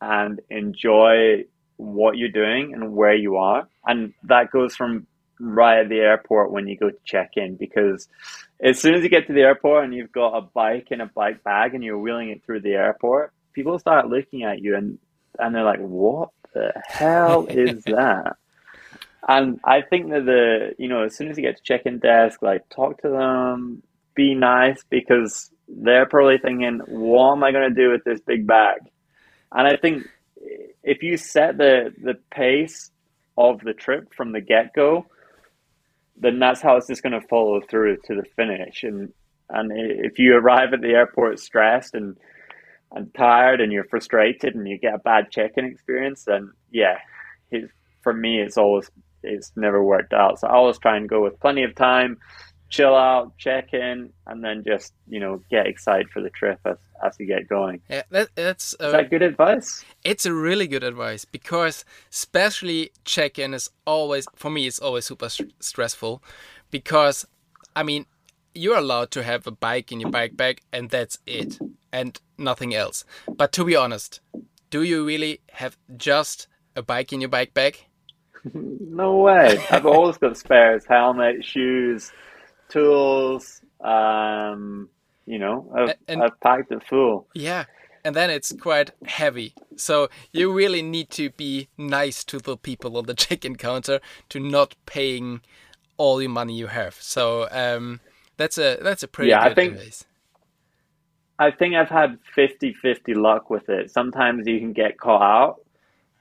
and 0.00 0.40
enjoy 0.50 1.44
what 1.76 2.16
you're 2.16 2.30
doing 2.30 2.72
and 2.72 2.94
where 2.94 3.14
you 3.14 3.36
are. 3.36 3.68
And 3.86 4.14
that 4.24 4.50
goes 4.50 4.74
from 4.74 5.06
right 5.38 5.80
at 5.80 5.88
the 5.88 5.98
airport 5.98 6.50
when 6.50 6.66
you 6.66 6.76
go 6.76 6.90
to 6.90 6.96
check 7.04 7.32
in 7.36 7.56
because 7.56 8.08
as 8.62 8.80
soon 8.80 8.94
as 8.94 9.02
you 9.02 9.10
get 9.10 9.26
to 9.26 9.34
the 9.34 9.42
airport 9.42 9.84
and 9.84 9.94
you've 9.94 10.12
got 10.12 10.36
a 10.36 10.40
bike 10.40 10.88
and 10.90 11.02
a 11.02 11.06
bike 11.06 11.44
bag 11.44 11.74
and 11.74 11.84
you're 11.84 11.98
wheeling 11.98 12.30
it 12.30 12.42
through 12.44 12.60
the 12.60 12.72
airport, 12.72 13.32
people 13.52 13.78
start 13.78 14.08
looking 14.08 14.44
at 14.44 14.60
you 14.62 14.76
and 14.76 14.98
and 15.38 15.54
they're 15.54 15.64
like, 15.64 15.80
"What 15.80 16.30
the 16.54 16.72
hell 16.88 17.46
is 17.50 17.84
that?" 17.84 18.36
And 19.28 19.58
I 19.64 19.82
think 19.82 20.10
that 20.10 20.24
the 20.24 20.74
you 20.78 20.88
know 20.88 21.04
as 21.04 21.16
soon 21.16 21.28
as 21.28 21.36
you 21.36 21.42
get 21.42 21.56
to 21.56 21.62
check-in 21.62 21.98
desk, 21.98 22.42
like 22.42 22.68
talk 22.68 23.02
to 23.02 23.08
them, 23.08 23.82
be 24.14 24.34
nice 24.34 24.82
because 24.88 25.50
they're 25.68 26.06
probably 26.06 26.38
thinking, 26.38 26.80
"What 26.86 27.32
am 27.32 27.44
I 27.44 27.52
going 27.52 27.68
to 27.68 27.82
do 27.82 27.90
with 27.90 28.04
this 28.04 28.20
big 28.20 28.46
bag?" 28.46 28.78
And 29.52 29.66
I 29.66 29.76
think 29.76 30.06
if 30.82 31.02
you 31.02 31.16
set 31.16 31.58
the 31.58 31.92
the 32.02 32.14
pace 32.30 32.90
of 33.36 33.60
the 33.60 33.74
trip 33.74 34.14
from 34.14 34.32
the 34.32 34.40
get 34.40 34.72
go, 34.74 35.06
then 36.16 36.38
that's 36.38 36.62
how 36.62 36.76
it's 36.76 36.86
just 36.86 37.02
going 37.02 37.20
to 37.20 37.26
follow 37.28 37.60
through 37.60 37.98
to 38.04 38.14
the 38.14 38.24
finish. 38.36 38.84
And 38.84 39.12
and 39.50 39.72
if 39.74 40.18
you 40.18 40.36
arrive 40.36 40.72
at 40.72 40.80
the 40.80 40.90
airport 40.90 41.40
stressed 41.40 41.94
and 41.94 42.16
and 42.92 43.12
tired 43.14 43.60
and 43.60 43.72
you're 43.72 43.84
frustrated 43.84 44.54
and 44.54 44.68
you 44.68 44.78
get 44.78 44.94
a 44.94 44.98
bad 44.98 45.32
check-in 45.32 45.64
experience, 45.64 46.24
then 46.24 46.52
yeah, 46.70 46.98
for 48.02 48.12
me 48.12 48.40
it's 48.40 48.56
always 48.56 48.88
it's 49.22 49.52
never 49.56 49.82
worked 49.82 50.12
out. 50.12 50.40
So 50.40 50.48
I 50.48 50.52
always 50.52 50.78
try 50.78 50.96
and 50.96 51.08
go 51.08 51.22
with 51.22 51.38
plenty 51.40 51.62
of 51.62 51.74
time, 51.74 52.18
chill 52.68 52.94
out, 52.94 53.36
check 53.38 53.74
in, 53.74 54.10
and 54.26 54.42
then 54.42 54.64
just 54.64 54.92
you 55.08 55.20
know 55.20 55.42
get 55.50 55.66
excited 55.66 56.08
for 56.10 56.20
the 56.20 56.30
trip 56.30 56.60
as 56.64 56.76
as 57.04 57.16
you 57.18 57.26
get 57.26 57.48
going. 57.48 57.80
Yeah, 57.88 58.02
that, 58.10 58.28
that's 58.34 58.74
uh, 58.80 58.86
is 58.86 58.92
that 58.92 59.10
good 59.10 59.22
advice. 59.22 59.84
It's 60.04 60.26
a 60.26 60.32
really 60.32 60.66
good 60.66 60.84
advice 60.84 61.24
because 61.24 61.84
especially 62.10 62.90
check 63.04 63.38
in 63.38 63.54
is 63.54 63.70
always 63.86 64.26
for 64.34 64.50
me 64.50 64.66
it's 64.66 64.78
always 64.78 65.06
super 65.06 65.28
st 65.28 65.52
stressful 65.60 66.22
because 66.70 67.26
I 67.74 67.82
mean 67.82 68.06
you're 68.54 68.78
allowed 68.78 69.10
to 69.10 69.22
have 69.22 69.46
a 69.46 69.50
bike 69.50 69.92
in 69.92 70.00
your 70.00 70.10
bike 70.10 70.36
bag 70.36 70.62
and 70.72 70.90
that's 70.90 71.18
it 71.26 71.58
and 71.92 72.18
nothing 72.38 72.74
else. 72.74 73.04
But 73.28 73.52
to 73.52 73.64
be 73.64 73.76
honest, 73.76 74.20
do 74.70 74.82
you 74.82 75.06
really 75.06 75.40
have 75.52 75.76
just 75.96 76.48
a 76.74 76.82
bike 76.82 77.12
in 77.12 77.20
your 77.20 77.30
bike 77.30 77.54
bag? 77.54 77.85
No 78.54 79.18
way. 79.18 79.58
I've 79.70 79.86
always 79.86 80.18
got 80.18 80.36
spares, 80.36 80.84
helmet, 80.86 81.44
shoes, 81.44 82.12
tools. 82.68 83.60
Um, 83.80 84.88
you 85.26 85.38
know, 85.38 85.70
I've, 85.74 85.94
and, 86.08 86.22
I've 86.22 86.38
packed 86.40 86.70
it 86.72 86.82
full. 86.88 87.26
Yeah, 87.34 87.64
and 88.04 88.14
then 88.14 88.30
it's 88.30 88.52
quite 88.60 88.92
heavy. 89.04 89.54
So 89.76 90.08
you 90.32 90.52
really 90.52 90.82
need 90.82 91.10
to 91.10 91.30
be 91.30 91.68
nice 91.76 92.24
to 92.24 92.38
the 92.38 92.56
people 92.56 92.96
on 92.96 93.06
the 93.06 93.14
check-in 93.24 93.56
counter 93.56 94.00
to 94.28 94.40
not 94.40 94.74
paying 94.86 95.40
all 95.96 96.18
the 96.18 96.28
money 96.28 96.54
you 96.54 96.68
have. 96.68 96.94
So 96.94 97.48
um, 97.50 98.00
that's 98.36 98.58
a 98.58 98.78
that's 98.80 99.02
a 99.02 99.08
pretty 99.08 99.30
yeah, 99.30 99.42
good 99.42 99.52
I 99.52 99.54
think, 99.54 99.74
advice. 99.74 100.04
I 101.38 101.50
think 101.50 101.74
I've 101.74 101.88
had 101.88 102.18
50-50 102.36 103.14
luck 103.16 103.50
with 103.50 103.68
it. 103.68 103.90
Sometimes 103.90 104.46
you 104.46 104.58
can 104.58 104.72
get 104.72 104.98
caught 104.98 105.22
out 105.22 105.65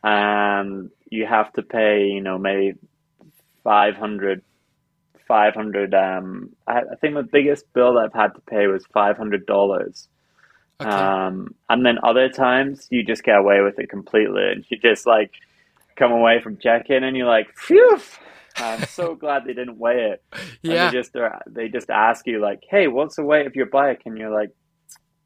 and 0.05 0.91
you 1.09 1.25
have 1.25 1.51
to 1.53 1.63
pay, 1.63 2.05
you 2.05 2.21
know, 2.21 2.37
maybe 2.37 2.77
500 3.63 4.43
500 5.27 5.93
um 5.95 6.51
I, 6.67 6.81
I 6.91 6.95
think 7.01 7.15
the 7.15 7.23
biggest 7.23 7.65
bill 7.73 7.97
I've 7.97 8.13
had 8.13 8.35
to 8.35 8.41
pay 8.41 8.67
was 8.67 8.85
$500 8.95 10.07
okay. 10.79 10.89
um 10.89 11.55
and 11.67 11.83
then 11.83 11.97
other 12.03 12.29
times 12.29 12.87
you 12.91 13.03
just 13.03 13.23
get 13.23 13.37
away 13.37 13.61
with 13.61 13.79
it 13.79 13.89
completely 13.89 14.43
and 14.51 14.63
you 14.69 14.77
just 14.77 15.07
like 15.07 15.31
come 15.95 16.11
away 16.11 16.39
from 16.41 16.57
check-in 16.57 17.03
and 17.03 17.17
you're 17.17 17.27
like, 17.27 17.47
phew. 17.57 17.99
I'm 18.57 18.83
so 18.83 19.15
glad 19.21 19.45
they 19.45 19.53
didn't 19.53 19.79
weigh 19.79 20.11
it. 20.13 20.23
Yeah. 20.61 20.85
And 20.85 20.93
they 20.93 20.97
just 20.97 21.15
they 21.47 21.67
just 21.67 21.89
ask 21.89 22.25
you 22.25 22.39
like, 22.39 22.63
"Hey, 22.69 22.87
what's 22.87 23.17
the 23.17 23.23
weight 23.23 23.47
of 23.47 23.53
your 23.53 23.65
bike?" 23.65 24.03
And 24.05 24.17
you're 24.17 24.29
like, 24.29 24.51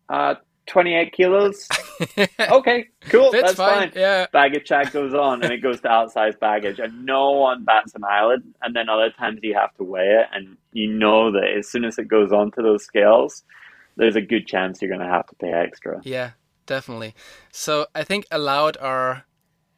"Uh, 0.10 0.34
28 0.70 1.12
kilos." 1.12 1.68
okay, 2.40 2.88
cool, 3.10 3.32
That's 3.32 3.44
that's, 3.44 3.54
fine, 3.56 3.90
fine. 3.90 3.92
yeah. 3.96 4.28
Baggage 4.32 4.66
check 4.66 4.94
goes 4.94 5.14
on, 5.14 5.44
and 5.44 5.52
it 5.52 5.62
goes 5.62 5.82
to 5.82 5.90
outsized 5.90 6.40
baggage, 6.40 6.80
and 6.80 7.06
no 7.06 7.32
one 7.32 7.66
bats 7.66 7.94
an 7.96 8.04
eyelid. 8.10 8.42
And 8.62 8.76
then 8.76 8.88
other 8.88 9.10
times 9.10 9.40
you 9.44 9.54
have 9.56 9.74
to 9.76 9.84
weigh 9.84 10.22
it, 10.22 10.28
and 10.32 10.56
you 10.72 10.88
know 10.88 11.32
that 11.32 11.50
as 11.58 11.68
soon 11.68 11.84
as 11.84 11.98
it 11.98 12.08
goes 12.08 12.32
onto 12.32 12.62
those 12.62 12.84
scales, 12.86 13.44
there's 13.98 14.16
a 14.16 14.22
good 14.22 14.48
chance 14.48 14.82
you're 14.82 14.90
going 14.90 15.06
to 15.06 15.14
have 15.14 15.28
to 15.28 15.36
pay 15.36 15.52
extra. 15.52 16.00
Yeah, 16.04 16.32
definitely. 16.66 17.14
So 17.52 17.88
I 17.94 18.04
think 18.04 18.26
allowed 18.32 18.78
are 18.78 19.26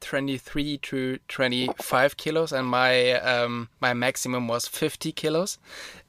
23 0.02 0.78
to 0.80 1.20
25 1.28 2.18
kilos, 2.18 2.52
and 2.52 2.68
my 2.68 3.14
um, 3.14 3.70
my 3.80 3.94
maximum 3.94 4.48
was 4.48 4.68
50 4.68 5.12
kilos, 5.12 5.58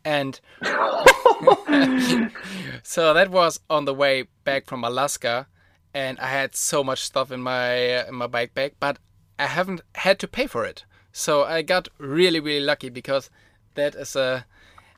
and 0.04 0.40
so 2.82 3.14
that 3.14 3.30
was 3.30 3.60
on 3.68 3.84
the 3.84 3.94
way 3.94 4.24
back 4.44 4.66
from 4.66 4.84
Alaska, 4.84 5.46
and 5.92 6.18
I 6.20 6.28
had 6.28 6.54
so 6.54 6.84
much 6.84 7.02
stuff 7.02 7.30
in 7.30 7.40
my 7.40 8.06
in 8.08 8.14
my 8.14 8.26
bike 8.26 8.54
bag, 8.54 8.74
but 8.78 8.98
I 9.38 9.46
haven't 9.46 9.80
had 9.94 10.18
to 10.20 10.28
pay 10.28 10.46
for 10.46 10.64
it. 10.64 10.84
So 11.12 11.44
I 11.44 11.62
got 11.62 11.88
really 11.98 12.40
really 12.40 12.64
lucky 12.64 12.88
because 12.88 13.30
that 13.74 13.94
is 13.94 14.16
a 14.16 14.46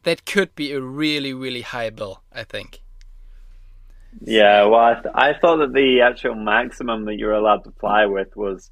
that 0.02 0.26
could 0.26 0.54
be 0.54 0.72
a 0.72 0.80
really 0.80 1.32
really 1.32 1.62
high 1.62 1.90
bill. 1.90 2.22
I 2.32 2.44
think. 2.44 2.80
Yeah, 4.20 4.64
well, 4.66 4.80
I, 4.80 4.94
th- 4.94 5.14
I 5.14 5.32
thought 5.34 5.56
that 5.56 5.72
the 5.72 6.00
actual 6.02 6.36
maximum 6.36 7.04
that 7.06 7.16
you 7.16 7.26
were 7.26 7.32
allowed 7.32 7.64
to 7.64 7.72
fly 7.72 8.06
with 8.06 8.36
was 8.36 8.70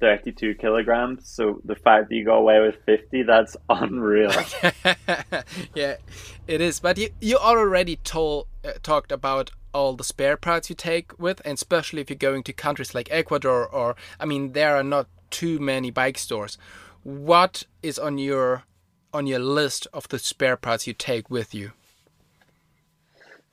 32 0.00 0.54
kilograms. 0.54 1.28
So 1.28 1.60
the 1.64 1.76
fact 1.76 2.08
that 2.08 2.14
you 2.14 2.24
got 2.24 2.36
away 2.36 2.60
with 2.60 2.76
50, 2.86 3.22
that's 3.22 3.56
unreal. 3.70 4.32
yeah, 5.74 5.96
it 6.46 6.60
is. 6.60 6.80
But 6.80 6.98
you 6.98 7.10
you 7.20 7.36
already 7.36 7.96
told 7.96 8.46
uh, 8.64 8.72
talked 8.82 9.12
about 9.12 9.50
all 9.72 9.94
the 9.94 10.04
spare 10.04 10.36
parts 10.36 10.68
you 10.68 10.74
take 10.76 11.18
with, 11.18 11.40
and 11.44 11.54
especially 11.54 12.00
if 12.00 12.10
you're 12.10 12.16
going 12.16 12.42
to 12.44 12.52
countries 12.52 12.94
like 12.94 13.08
Ecuador, 13.10 13.66
or 13.66 13.96
I 14.18 14.24
mean, 14.24 14.52
there 14.52 14.76
are 14.76 14.82
not 14.82 15.06
too 15.30 15.58
many 15.58 15.90
bike 15.90 16.18
stores. 16.18 16.58
What 17.02 17.64
is 17.82 17.98
on 17.98 18.18
your 18.18 18.64
on 19.12 19.26
your 19.26 19.38
list 19.38 19.86
of 19.92 20.08
the 20.08 20.18
spare 20.18 20.56
parts 20.56 20.86
you 20.86 20.92
take 20.92 21.30
with 21.30 21.54
you? 21.54 21.72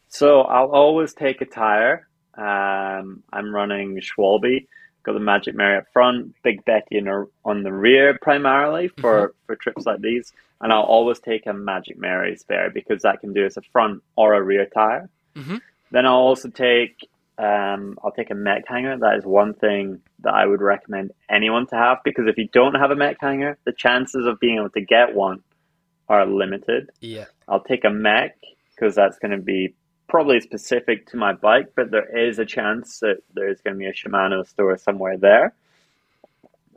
So 0.08 0.42
I'll 0.42 0.72
always 0.72 1.14
take 1.14 1.42
a 1.42 1.46
tire. 1.46 2.08
Um, 2.38 3.24
I'm 3.34 3.54
running 3.54 4.00
Schwalbe. 4.00 4.68
Got 5.08 5.14
the 5.14 5.20
Magic 5.22 5.56
Mary 5.56 5.78
up 5.78 5.86
front, 5.94 6.36
Big 6.44 6.66
Betty 6.66 6.98
in 6.98 7.08
on 7.08 7.64
the 7.64 7.72
rear 7.72 8.20
primarily 8.22 8.90
for, 8.90 9.34
for 9.46 9.56
trips 9.56 9.86
like 9.86 10.02
these. 10.02 10.34
And 10.60 10.74
I'll 10.74 10.82
always 10.82 11.18
take 11.20 11.46
a 11.46 11.54
Magic 11.54 11.98
Mary 11.98 12.36
spare 12.36 12.70
because 12.70 13.04
that 13.04 13.22
can 13.22 13.32
do 13.32 13.46
as 13.46 13.56
a 13.56 13.62
front 13.72 14.04
or 14.18 14.34
a 14.34 14.44
rear 14.44 14.66
tire. 14.66 15.10
Mhm. 15.34 15.62
Then 15.92 16.06
I'll 16.06 16.16
also 16.16 16.50
take 16.50 17.08
um, 17.38 17.98
I'll 18.04 18.12
take 18.12 18.32
a 18.32 18.36
mech 18.36 18.68
hanger. 18.68 18.98
That 18.98 19.16
is 19.16 19.24
one 19.24 19.54
thing 19.54 20.02
that 20.24 20.34
I 20.34 20.46
would 20.46 20.60
recommend 20.60 21.12
anyone 21.30 21.68
to 21.68 21.76
have 21.76 22.00
because 22.04 22.26
if 22.28 22.38
you 22.38 22.50
don't 22.52 22.76
have 22.76 22.92
a 22.92 22.96
mech 22.96 23.16
hanger, 23.22 23.58
the 23.64 23.72
chances 23.72 24.26
of 24.26 24.42
being 24.42 24.58
able 24.58 24.72
to 24.72 24.82
get 24.82 25.16
one 25.16 25.42
are 26.10 26.26
limited. 26.26 26.90
Yeah, 27.00 27.26
I'll 27.48 27.62
take 27.64 27.86
a 27.86 27.90
mech 27.92 28.36
because 28.76 28.94
that's 28.96 29.20
going 29.20 29.32
to 29.32 29.38
be 29.38 29.74
probably 30.08 30.40
specific 30.42 31.08
to 31.08 31.18
my 31.18 31.34
bike, 31.34 31.74
but 31.76 31.92
there 31.92 32.18
is 32.18 32.40
a 32.40 32.46
chance 32.46 33.00
that 33.00 33.18
there's 33.34 33.62
going 33.62 33.76
to 33.76 33.80
be 33.80 33.86
a 33.86 33.94
Shimano 33.94 34.48
store 34.48 34.78
somewhere 34.78 35.18
there. 35.18 35.54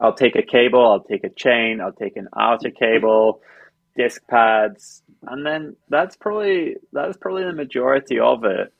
I'll 0.00 0.14
take 0.14 0.36
a 0.36 0.42
cable, 0.42 0.84
I'll 0.84 1.04
take 1.04 1.24
a 1.24 1.28
chain, 1.28 1.80
I'll 1.80 1.92
take 1.92 2.16
an 2.16 2.28
outer 2.36 2.70
cable, 2.70 3.42
disc 3.96 4.26
pads, 4.28 5.02
and 5.26 5.44
then 5.44 5.76
that's 5.88 6.16
probably 6.16 6.76
that's 6.92 7.18
probably 7.18 7.44
the 7.44 7.52
majority 7.52 8.18
of 8.18 8.44
it. 8.44 8.72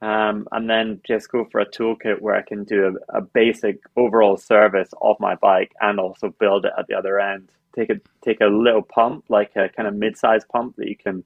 Um, 0.00 0.48
and 0.50 0.68
then 0.68 1.00
just 1.06 1.30
go 1.30 1.44
for 1.44 1.60
a 1.60 1.70
toolkit 1.70 2.20
where 2.20 2.34
I 2.34 2.42
can 2.42 2.64
do 2.64 2.98
a, 3.12 3.18
a 3.18 3.20
basic 3.20 3.78
overall 3.96 4.36
service 4.36 4.88
of 5.00 5.16
my 5.20 5.36
bike 5.36 5.72
and 5.80 6.00
also 6.00 6.34
build 6.40 6.64
it 6.64 6.72
at 6.76 6.88
the 6.88 6.94
other 6.94 7.20
end. 7.20 7.50
Take 7.76 7.90
a 7.90 8.00
take 8.24 8.40
a 8.40 8.46
little 8.46 8.82
pump, 8.82 9.26
like 9.28 9.52
a 9.56 9.68
kind 9.68 9.86
of 9.86 9.94
mid-sized 9.94 10.48
pump 10.48 10.76
that 10.76 10.88
you 10.88 10.96
can 10.96 11.22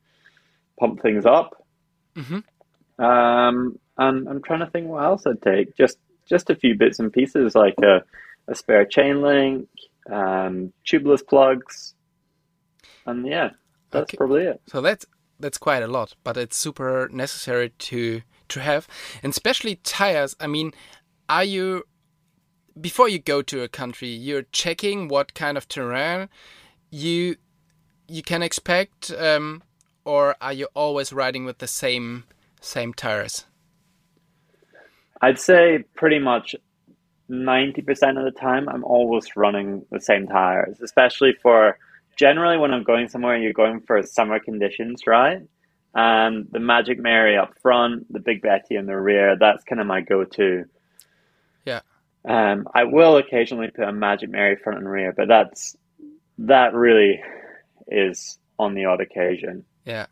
pump 0.79 1.01
things 1.01 1.25
up. 1.25 1.65
Mhm. 2.17 2.45
Um, 2.99 3.79
and 3.99 4.29
I'm 4.29 4.43
trying 4.43 4.61
to 4.61 4.67
think 4.71 4.89
what 4.89 5.05
else 5.05 5.27
I'd 5.27 5.43
take. 5.43 5.77
Just 5.77 5.99
just 6.29 6.51
a 6.51 6.57
few 6.57 6.75
bits 6.77 6.99
and 6.99 7.13
pieces, 7.13 7.55
like 7.55 7.75
a, 7.83 8.03
a 8.49 8.55
spare 8.55 8.85
chain 8.85 9.23
link, 9.23 9.69
um, 10.11 10.73
tubeless 10.85 11.27
plugs, 11.27 11.95
and 13.07 13.27
yeah, 13.27 13.51
that's 13.91 14.11
Okay. 14.11 14.17
probably 14.17 14.45
it. 14.45 14.61
so 14.67 14.81
that's 14.81 15.07
that's 15.39 15.59
quite 15.59 15.83
a 15.83 15.87
lot, 15.87 16.15
but 16.25 16.37
it's 16.37 16.57
super 16.57 17.09
necessary 17.13 17.71
to 17.79 18.23
to 18.49 18.61
have, 18.61 18.89
and 19.23 19.31
especially 19.31 19.77
tires. 19.77 20.35
I 20.41 20.47
mean, 20.47 20.73
are 21.29 21.45
you 21.45 21.85
before 22.81 23.09
you 23.09 23.19
go 23.19 23.43
to 23.43 23.63
a 23.63 23.69
country, 23.69 24.09
you're 24.09 24.43
checking 24.53 25.09
what 25.09 25.35
kind 25.35 25.57
of 25.57 25.69
terrain 25.69 26.29
you 26.91 27.37
you 28.09 28.23
can 28.23 28.43
expect, 28.43 29.11
um, 29.13 29.63
or 30.05 30.37
are 30.41 30.53
you 30.53 30.69
always 30.75 31.13
riding 31.13 31.45
with 31.45 31.59
the 31.59 31.67
same 31.67 32.25
same 32.67 32.93
tires? 32.93 33.47
I'd 35.21 35.39
say 35.39 35.85
pretty 35.95 36.19
much 36.19 36.55
90% 37.31 38.19
of 38.19 38.25
the 38.25 38.39
time, 38.39 38.69
I'm 38.69 38.85
always 38.85 39.37
running 39.37 39.85
the 39.91 40.01
same 40.01 40.27
tires, 40.27 40.81
especially 40.81 41.35
for 41.43 41.79
generally 42.17 42.57
when 42.57 42.73
I'm 42.73 42.85
going 42.85 43.09
somewhere, 43.09 43.35
and 43.35 43.43
you're 43.43 43.53
going 43.53 43.81
for 43.81 44.03
summer 44.03 44.39
conditions, 44.39 45.07
right? 45.07 45.43
And 45.95 46.47
the 46.51 46.61
Magic 46.61 46.99
Mary 46.99 47.37
up 47.37 47.59
front, 47.61 48.13
the 48.13 48.21
Big 48.21 48.43
Betty 48.43 48.77
in 48.77 48.87
the 48.87 48.97
rear, 48.97 49.37
that's 49.39 49.65
kind 49.65 49.81
of 49.81 49.87
my 49.87 50.03
go 50.03 50.25
to. 50.25 50.65
Yeah. 51.65 51.81
Um, 52.25 52.69
I 52.75 52.85
will 52.85 53.17
occasionally 53.17 53.69
put 53.69 53.89
a 53.89 53.93
Magic 53.93 54.31
Mary 54.31 54.57
front 54.57 54.79
and 54.79 54.89
rear, 54.89 55.13
but 55.17 55.29
that's 55.29 55.77
that 56.39 56.75
really 56.75 57.23
is 57.89 58.39
on 58.59 58.75
the 58.75 58.85
odd 58.85 59.01
occasion. 59.01 59.65
Yeah. 59.85 60.07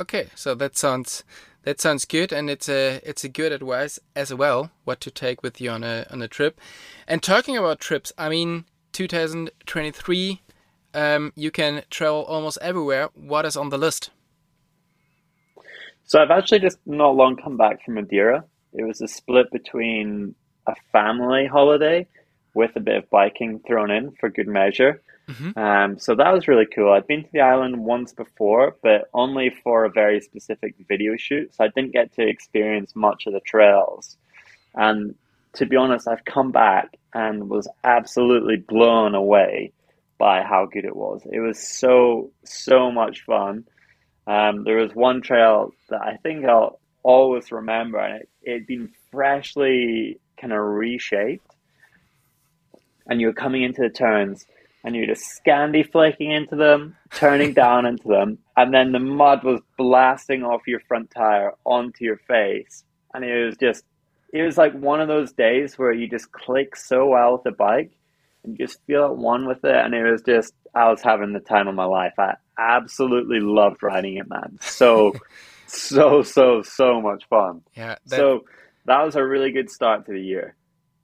Okay, 0.00 0.28
so 0.34 0.54
that 0.54 0.76
sounds 0.76 1.24
that 1.62 1.80
sounds 1.80 2.04
good, 2.04 2.32
and 2.32 2.48
it's 2.48 2.68
a 2.68 3.00
it's 3.04 3.24
a 3.24 3.28
good 3.28 3.52
advice 3.52 3.98
as 4.14 4.32
well 4.32 4.70
what 4.84 5.00
to 5.02 5.10
take 5.10 5.42
with 5.42 5.60
you 5.60 5.70
on 5.70 5.84
a 5.84 6.06
on 6.10 6.22
a 6.22 6.28
trip. 6.28 6.60
And 7.06 7.22
talking 7.22 7.56
about 7.56 7.80
trips, 7.80 8.12
I 8.16 8.28
mean, 8.28 8.64
2023, 8.92 10.40
um, 10.94 11.32
you 11.34 11.50
can 11.50 11.82
travel 11.90 12.22
almost 12.22 12.58
everywhere. 12.60 13.08
What 13.14 13.44
is 13.44 13.56
on 13.56 13.70
the 13.70 13.78
list? 13.78 14.10
So 16.04 16.20
I've 16.22 16.30
actually 16.30 16.60
just 16.60 16.78
not 16.86 17.16
long 17.16 17.36
come 17.36 17.56
back 17.56 17.84
from 17.84 17.94
Madeira. 17.94 18.44
It 18.72 18.84
was 18.84 19.00
a 19.00 19.08
split 19.08 19.50
between 19.50 20.34
a 20.66 20.74
family 20.92 21.46
holiday 21.46 22.06
with 22.54 22.76
a 22.76 22.80
bit 22.80 22.96
of 22.96 23.10
biking 23.10 23.60
thrown 23.66 23.90
in 23.90 24.12
for 24.12 24.28
good 24.30 24.48
measure. 24.48 25.02
Um, 25.56 25.98
so 25.98 26.14
that 26.14 26.32
was 26.32 26.48
really 26.48 26.66
cool. 26.66 26.92
I'd 26.92 27.06
been 27.06 27.24
to 27.24 27.30
the 27.32 27.40
island 27.40 27.84
once 27.84 28.12
before, 28.12 28.76
but 28.82 29.08
only 29.12 29.50
for 29.62 29.84
a 29.84 29.90
very 29.90 30.20
specific 30.20 30.74
video 30.88 31.16
shoot. 31.16 31.54
So 31.54 31.64
I 31.64 31.68
didn't 31.68 31.92
get 31.92 32.14
to 32.14 32.26
experience 32.26 32.96
much 32.96 33.26
of 33.26 33.34
the 33.34 33.40
trails. 33.40 34.16
And 34.74 35.14
to 35.54 35.66
be 35.66 35.76
honest, 35.76 36.08
I've 36.08 36.24
come 36.24 36.52
back 36.52 36.96
and 37.12 37.48
was 37.48 37.68
absolutely 37.84 38.56
blown 38.56 39.14
away 39.14 39.72
by 40.18 40.42
how 40.42 40.66
good 40.66 40.84
it 40.84 40.96
was. 40.96 41.22
It 41.30 41.40
was 41.40 41.58
so, 41.58 42.30
so 42.44 42.90
much 42.90 43.24
fun. 43.24 43.64
Um, 44.26 44.64
there 44.64 44.76
was 44.76 44.94
one 44.94 45.22
trail 45.22 45.72
that 45.90 46.00
I 46.00 46.16
think 46.16 46.44
I'll 46.44 46.80
always 47.02 47.50
remember, 47.50 47.98
and 47.98 48.24
it 48.42 48.52
had 48.52 48.66
been 48.66 48.92
freshly 49.10 50.20
kind 50.40 50.52
of 50.52 50.60
reshaped. 50.60 51.54
And 53.06 53.20
you 53.20 53.28
were 53.28 53.32
coming 53.32 53.62
into 53.62 53.80
the 53.80 53.88
turns, 53.88 54.44
and 54.84 54.94
you're 54.94 55.06
just 55.06 55.24
scandy 55.44 55.90
flaking 55.90 56.30
into 56.30 56.56
them, 56.56 56.96
turning 57.12 57.52
down 57.52 57.86
into 57.86 58.08
them, 58.08 58.38
and 58.56 58.72
then 58.72 58.92
the 58.92 58.98
mud 58.98 59.44
was 59.44 59.60
blasting 59.76 60.42
off 60.42 60.66
your 60.66 60.80
front 60.80 61.10
tire 61.10 61.52
onto 61.64 62.04
your 62.04 62.18
face. 62.28 62.84
And 63.14 63.24
it 63.24 63.44
was 63.44 63.56
just, 63.56 63.84
it 64.32 64.42
was 64.42 64.56
like 64.56 64.72
one 64.74 65.00
of 65.00 65.08
those 65.08 65.32
days 65.32 65.78
where 65.78 65.92
you 65.92 66.08
just 66.08 66.30
click 66.32 66.76
so 66.76 67.06
well 67.08 67.32
with 67.32 67.42
the 67.44 67.50
bike 67.52 67.92
and 68.44 68.58
you 68.58 68.66
just 68.66 68.80
feel 68.86 69.04
at 69.06 69.16
one 69.16 69.46
with 69.46 69.64
it. 69.64 69.76
And 69.76 69.94
it 69.94 70.04
was 70.04 70.22
just, 70.22 70.54
I 70.74 70.88
was 70.88 71.02
having 71.02 71.32
the 71.32 71.40
time 71.40 71.66
of 71.66 71.74
my 71.74 71.84
life. 71.84 72.14
I 72.18 72.34
absolutely 72.58 73.40
loved 73.40 73.82
riding 73.82 74.16
it, 74.16 74.28
man. 74.28 74.58
So, 74.60 75.14
so, 75.66 76.22
so, 76.22 76.62
so 76.62 77.00
much 77.00 77.24
fun. 77.28 77.62
Yeah, 77.74 77.96
that, 78.06 78.16
so 78.16 78.44
that 78.84 79.02
was 79.02 79.16
a 79.16 79.24
really 79.24 79.50
good 79.50 79.70
start 79.70 80.06
to 80.06 80.12
the 80.12 80.20
year. 80.20 80.54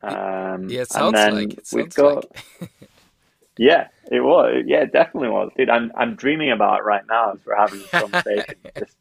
Um, 0.03 0.69
yeah, 0.69 0.83
it 0.83 0.91
sounds 0.91 1.15
like 1.15 1.55
it 1.55 1.69
we've 1.73 1.93
sounds 1.93 1.95
got, 1.95 2.27
like. 2.61 2.71
yeah, 3.59 3.89
it 4.11 4.21
was. 4.21 4.65
Yeah, 4.67 4.83
it 4.83 4.93
definitely 4.93 5.31
was, 5.31 5.51
dude. 5.57 5.71
I'm 5.71 5.93
I'm 5.97 6.15
dreaming 6.17 6.51
about 6.51 6.81
it 6.81 6.85
right 6.85 7.05
now 7.09 7.33
as 7.33 7.39
we're 7.45 7.57
having 7.57 7.81
this 7.81 7.91
conversation. 7.91 8.55
just, 8.79 8.97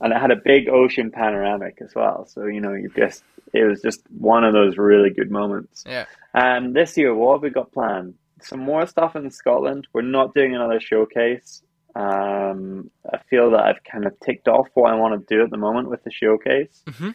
and 0.00 0.12
it 0.12 0.20
had 0.20 0.30
a 0.30 0.36
big 0.36 0.68
ocean 0.68 1.10
panoramic 1.10 1.78
as 1.80 1.94
well. 1.94 2.26
So 2.26 2.46
you 2.46 2.60
know, 2.60 2.74
you 2.74 2.90
just 2.96 3.24
it 3.52 3.64
was 3.64 3.80
just 3.80 4.02
one 4.18 4.44
of 4.44 4.52
those 4.52 4.76
really 4.76 5.10
good 5.10 5.30
moments. 5.30 5.84
yeah, 5.86 6.04
Um, 6.34 6.72
this 6.72 6.96
year, 6.96 7.14
what 7.14 7.34
have 7.36 7.42
we 7.42 7.50
got 7.50 7.72
planned? 7.72 8.14
Some 8.42 8.60
more 8.60 8.86
stuff 8.86 9.16
in 9.16 9.30
Scotland. 9.30 9.86
We're 9.94 10.02
not 10.02 10.34
doing 10.34 10.54
another 10.54 10.80
showcase. 10.80 11.62
Um, 11.94 12.90
I 13.10 13.18
feel 13.30 13.50
that 13.52 13.60
I've 13.64 13.82
kind 13.90 14.04
of 14.04 14.12
ticked 14.20 14.48
off 14.48 14.66
what 14.74 14.92
I 14.92 14.96
want 14.96 15.26
to 15.26 15.34
do 15.34 15.42
at 15.42 15.50
the 15.50 15.56
moment 15.56 15.88
with 15.88 16.04
the 16.04 16.10
showcase. 16.10 16.82
Mhm. 16.86 17.14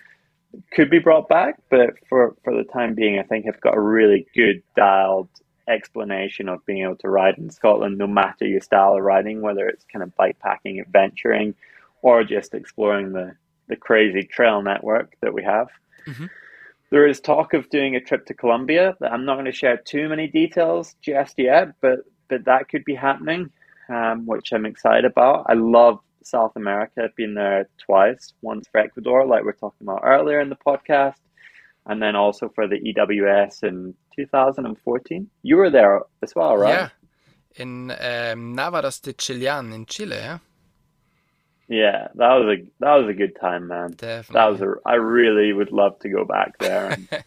Could 0.73 0.89
be 0.89 0.97
brought 0.99 1.29
back, 1.29 1.59
but 1.69 1.91
for, 2.09 2.35
for 2.43 2.55
the 2.55 2.63
time 2.63 2.95
being, 2.95 3.19
I 3.19 3.23
think 3.23 3.45
I've 3.47 3.61
got 3.61 3.77
a 3.77 3.79
really 3.79 4.25
good 4.35 4.63
dialed 4.75 5.29
explanation 5.71 6.49
of 6.49 6.65
being 6.65 6.83
able 6.83 6.97
to 6.97 7.09
ride 7.09 7.37
in 7.37 7.49
Scotland, 7.49 7.97
no 7.97 8.07
matter 8.07 8.45
your 8.45 8.61
style 8.61 8.95
of 8.95 9.03
riding, 9.03 9.41
whether 9.41 9.67
it's 9.67 9.85
kind 9.91 10.03
of 10.03 10.15
bikepacking, 10.15 10.79
adventuring, 10.81 11.55
or 12.01 12.23
just 12.23 12.53
exploring 12.53 13.13
the, 13.13 13.35
the 13.67 13.75
crazy 13.75 14.23
trail 14.23 14.61
network 14.61 15.15
that 15.21 15.33
we 15.33 15.43
have. 15.43 15.69
Mhm. 16.05 16.29
There 16.89 17.07
is 17.07 17.21
talk 17.21 17.53
of 17.53 17.69
doing 17.69 17.95
a 17.95 18.01
trip 18.01 18.25
to 18.25 18.33
Colombia. 18.33 18.95
that 18.99 19.13
I'm 19.13 19.25
not 19.25 19.35
going 19.35 19.45
to 19.45 19.51
share 19.51 19.77
too 19.77 20.09
many 20.09 20.27
details 20.27 20.95
just 21.01 21.35
yet, 21.39 21.73
but 21.81 21.99
but 22.27 22.45
that 22.45 22.69
could 22.69 22.85
be 22.85 22.95
happening, 22.95 23.51
um, 23.89 24.25
which 24.25 24.53
I'm 24.53 24.65
excited 24.65 25.05
about. 25.05 25.45
I 25.49 25.53
love 25.53 25.99
South 26.23 26.53
America. 26.55 27.03
I've 27.03 27.15
been 27.15 27.33
there 27.33 27.67
twice. 27.77 28.33
Once 28.41 28.67
for 28.69 28.79
Ecuador, 28.79 29.25
like 29.25 29.43
we 29.43 29.49
are 29.49 29.53
talking 29.53 29.85
about 29.87 30.01
earlier 30.03 30.39
in 30.39 30.49
the 30.49 30.55
podcast, 30.55 31.19
and 31.85 32.01
then 32.01 32.15
also 32.15 32.49
for 32.53 32.67
the 32.67 32.77
EWS 32.79 33.63
in 33.63 33.93
2014. 34.15 35.29
You 35.43 35.55
were 35.57 35.69
there 35.69 36.01
as 36.21 36.33
well, 36.35 36.57
right? 36.57 36.73
Yeah. 36.73 36.89
In 37.55 37.91
um, 37.91 38.55
Nevados 38.55 39.01
de 39.01 39.13
Chillán 39.13 39.73
in 39.73 39.85
Chile, 39.85 40.15
yeah? 40.15 40.39
Yeah, 41.67 42.07
that 42.15 42.33
was 42.33 42.57
a 42.57 42.63
that 42.79 42.95
was 42.95 43.07
a 43.09 43.13
good 43.13 43.35
time, 43.39 43.67
man. 43.67 43.91
Definitely. 43.91 44.33
That 44.33 44.51
was 44.51 44.61
a. 44.61 44.75
I 44.85 44.95
really 44.95 45.53
would 45.53 45.71
love 45.71 45.97
to 45.99 46.09
go 46.09 46.25
back 46.25 46.57
there 46.59 46.87
and 46.87 47.07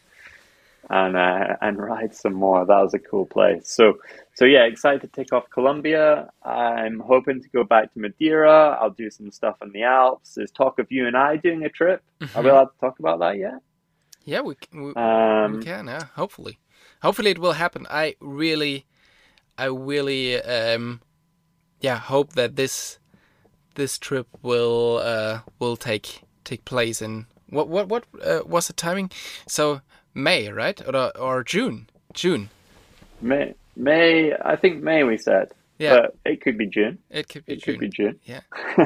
and 0.90 1.16
uh, 1.16 1.56
and 1.62 1.78
ride 1.78 2.14
some 2.14 2.34
more. 2.34 2.66
That 2.66 2.80
was 2.82 2.92
a 2.92 2.98
cool 2.98 3.24
place. 3.24 3.70
So 3.70 3.94
so 4.34 4.44
yeah, 4.44 4.64
excited 4.64 5.00
to 5.00 5.08
take 5.08 5.32
off 5.32 5.44
Colombia. 5.50 6.28
I'm 6.44 7.00
hoping 7.00 7.42
to 7.42 7.48
go 7.50 7.64
back 7.64 7.92
to 7.94 8.00
Madeira. 8.00 8.76
I'll 8.80 8.90
do 8.90 9.08
some 9.10 9.30
stuff 9.30 9.56
in 9.62 9.72
the 9.72 9.82
Alps. 9.84 10.34
There's 10.34 10.50
talk 10.50 10.78
of 10.78 10.92
you 10.92 11.06
and 11.06 11.16
I 11.16 11.36
doing 11.36 11.64
a 11.64 11.70
trip. 11.70 12.02
Are 12.34 12.42
we 12.42 12.48
Mhm. 12.48 12.52
allowed 12.52 12.64
to 12.66 12.78
talk 12.80 12.98
about 12.98 13.20
that 13.20 13.38
yet? 13.38 13.54
Yeah, 14.24 14.40
we, 14.40 14.54
we, 14.72 14.92
Um, 14.94 15.58
we 15.58 15.64
can, 15.64 15.86
yeah. 15.86 16.04
Hopefully. 16.16 16.58
Hopefully 17.02 17.30
it 17.30 17.38
will 17.38 17.52
happen. 17.52 17.86
I 17.90 18.16
really, 18.20 18.86
I 19.58 19.66
really, 19.66 20.40
um, 20.42 21.00
yeah, 21.80 21.98
hope 21.98 22.32
that 22.32 22.56
this 22.56 22.98
this 23.74 23.98
trip 23.98 24.26
will 24.42 25.00
uh, 25.02 25.40
will 25.58 25.76
take 25.76 26.22
take 26.44 26.64
place 26.64 27.02
in 27.02 27.26
what 27.50 27.68
what 27.68 27.88
what 27.88 28.04
uh, 28.22 28.40
was 28.46 28.66
the 28.68 28.72
timing? 28.72 29.10
So 29.46 29.80
May, 30.14 30.48
right, 30.48 30.80
or 30.88 31.16
or 31.18 31.44
June? 31.44 31.88
June. 32.14 32.48
May 33.20 33.54
May. 33.76 34.32
I 34.44 34.56
think 34.56 34.82
May. 34.82 35.04
We 35.04 35.18
said. 35.18 35.52
Yeah, 35.78 35.96
But 36.02 36.16
it 36.24 36.40
could 36.40 36.56
be 36.56 36.66
June. 36.68 36.98
it 37.10 37.28
could 37.28 37.44
be 37.44 37.54
It 37.54 37.62
June. 37.62 37.74
could 37.74 37.80
be 37.80 37.88
June. 37.88 38.20
Yeah. 38.24 38.40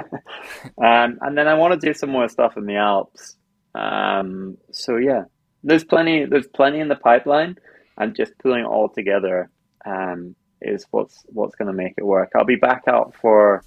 um, 0.78 1.18
and 1.20 1.36
then 1.36 1.46
I 1.46 1.54
want 1.54 1.78
to 1.78 1.86
do 1.86 1.92
some 1.94 2.10
more 2.10 2.28
stuff 2.28 2.56
in 2.56 2.64
the 2.66 2.76
Alps. 2.76 3.36
Um, 3.78 4.56
so 4.72 4.96
yeah, 4.96 5.24
there's 5.62 5.84
plenty. 5.84 6.24
There's 6.24 6.48
plenty 6.48 6.80
in 6.80 6.88
the 6.88 6.96
pipeline, 6.96 7.56
and 7.96 8.16
just 8.16 8.32
pulling 8.38 8.64
it 8.64 8.66
all 8.66 8.88
together 8.88 9.50
um, 9.86 10.34
is 10.60 10.86
what's 10.90 11.24
what's 11.28 11.54
going 11.56 11.68
to 11.68 11.74
make 11.74 11.94
it 11.96 12.04
work. 12.04 12.30
I'll 12.34 12.44
be 12.44 12.56
back 12.56 12.82
out 12.88 13.14
for 13.20 13.62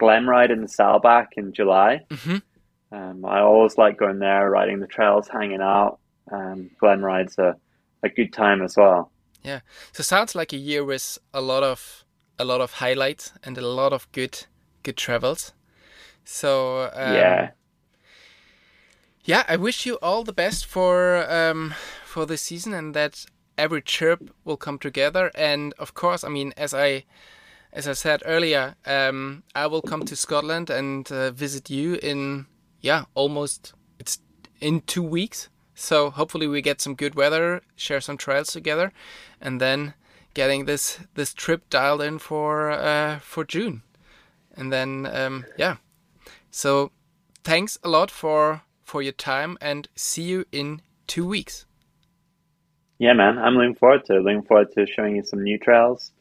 Glemmride 0.00 0.50
in 0.50 0.60
the 0.62 0.68
Saalbach 0.68 1.28
in 1.36 1.52
July. 1.52 2.00
hmm 2.10 2.36
Um, 2.92 3.24
I 3.24 3.40
always 3.40 3.78
like 3.78 3.96
going 3.98 4.18
there, 4.18 4.50
riding 4.50 4.80
the 4.80 4.86
trails, 4.86 5.28
hanging 5.28 5.62
out. 5.62 5.98
Um, 6.30 6.70
Glemmride's 6.80 7.38
a, 7.38 7.56
a 8.02 8.08
good 8.08 8.32
time 8.32 8.62
as 8.62 8.76
well. 8.76 9.10
Yeah, 9.42 9.60
so 9.92 10.02
sounds 10.02 10.34
like 10.34 10.52
a 10.52 10.56
year 10.56 10.84
with 10.84 11.18
a 11.32 11.40
lot 11.40 11.62
of 11.62 12.04
a 12.38 12.44
lot 12.44 12.60
of 12.60 12.72
highlights 12.72 13.32
and 13.44 13.58
a 13.58 13.66
lot 13.66 13.92
of 13.92 14.10
good 14.12 14.46
good 14.82 14.96
travels. 14.96 15.52
So 16.24 16.90
um, 16.94 17.14
yeah, 17.14 17.50
yeah, 19.24 19.44
I 19.48 19.56
wish 19.56 19.86
you 19.86 19.94
all 20.02 20.22
the 20.22 20.32
best 20.32 20.66
for 20.66 21.30
um, 21.30 21.74
for 22.04 22.26
this 22.26 22.42
season 22.42 22.74
and 22.74 22.94
that 22.94 23.24
every 23.56 23.82
chirp 23.82 24.30
will 24.44 24.56
come 24.56 24.78
together. 24.78 25.30
And 25.34 25.72
of 25.78 25.94
course, 25.94 26.24
I 26.24 26.28
mean, 26.28 26.52
as 26.56 26.74
I 26.74 27.04
as 27.72 27.88
I 27.88 27.94
said 27.94 28.22
earlier, 28.24 28.76
um, 28.86 29.42
I 29.54 29.66
will 29.66 29.82
come 29.82 30.04
to 30.04 30.16
Scotland 30.16 30.70
and 30.70 31.10
uh, 31.10 31.30
visit 31.30 31.70
you 31.70 31.94
in 32.02 32.46
yeah 32.80 33.04
almost 33.14 33.72
it's 33.98 34.18
in 34.60 34.82
two 34.82 35.02
weeks. 35.02 35.48
So 35.74 36.10
hopefully 36.10 36.46
we 36.46 36.62
get 36.62 36.80
some 36.80 36.94
good 36.94 37.16
weather, 37.16 37.62
share 37.74 38.00
some 38.00 38.16
trails 38.16 38.52
together, 38.52 38.92
and 39.40 39.60
then 39.60 39.94
getting 40.34 40.66
this 40.66 40.98
this 41.14 41.32
trip 41.32 41.70
dialed 41.70 42.02
in 42.02 42.18
for 42.18 42.70
uh, 42.70 43.20
for 43.20 43.44
June, 43.44 43.82
and 44.54 44.70
then 44.70 45.06
um, 45.06 45.46
yeah. 45.56 45.76
So 46.50 46.92
thanks 47.42 47.78
a 47.82 47.88
lot 47.88 48.10
for 48.10 48.62
for 48.84 49.02
your 49.02 49.12
time 49.12 49.56
and 49.60 49.88
see 49.96 50.22
you 50.22 50.44
in 50.52 50.82
two 51.06 51.26
weeks. 51.26 51.66
yeah, 52.98 53.12
man. 53.12 53.38
I'm 53.38 53.54
looking 53.54 53.74
forward 53.74 54.04
to 54.06 54.16
it. 54.16 54.22
Looking 54.22 54.42
forward 54.42 54.72
to 54.74 54.86
showing 54.86 55.16
you 55.16 55.24
some 55.24 55.42
new 55.42 55.58
trails 55.58 56.12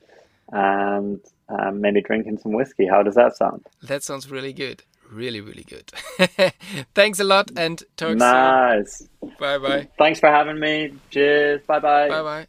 and 0.51 1.19
um, 1.49 1.81
maybe 1.81 2.01
drinking 2.01 2.37
some 2.39 2.51
whiskey. 2.53 2.87
How 2.87 3.03
does 3.03 3.15
that 3.15 3.35
sound? 3.35 3.65
That 3.83 4.03
sounds 4.03 4.29
really 4.31 4.53
good. 4.53 4.83
Really, 5.11 5.41
really 5.41 5.63
good. 5.63 5.91
thanks 6.95 7.19
a 7.19 7.23
lot 7.23 7.51
and 7.55 7.83
talk 7.97 8.17
Nice. 8.17 8.97
soon. 9.21 9.31
Bye 9.39 9.57
bye. 9.59 9.87
Thanks 9.99 10.19
for 10.19 10.29
having 10.29 10.59
me. 10.59 10.93
Cheers. 11.11 11.61
Bye 11.67 11.79
bye. 11.79 12.09
Bye 12.09 12.23
bye. 12.23 12.47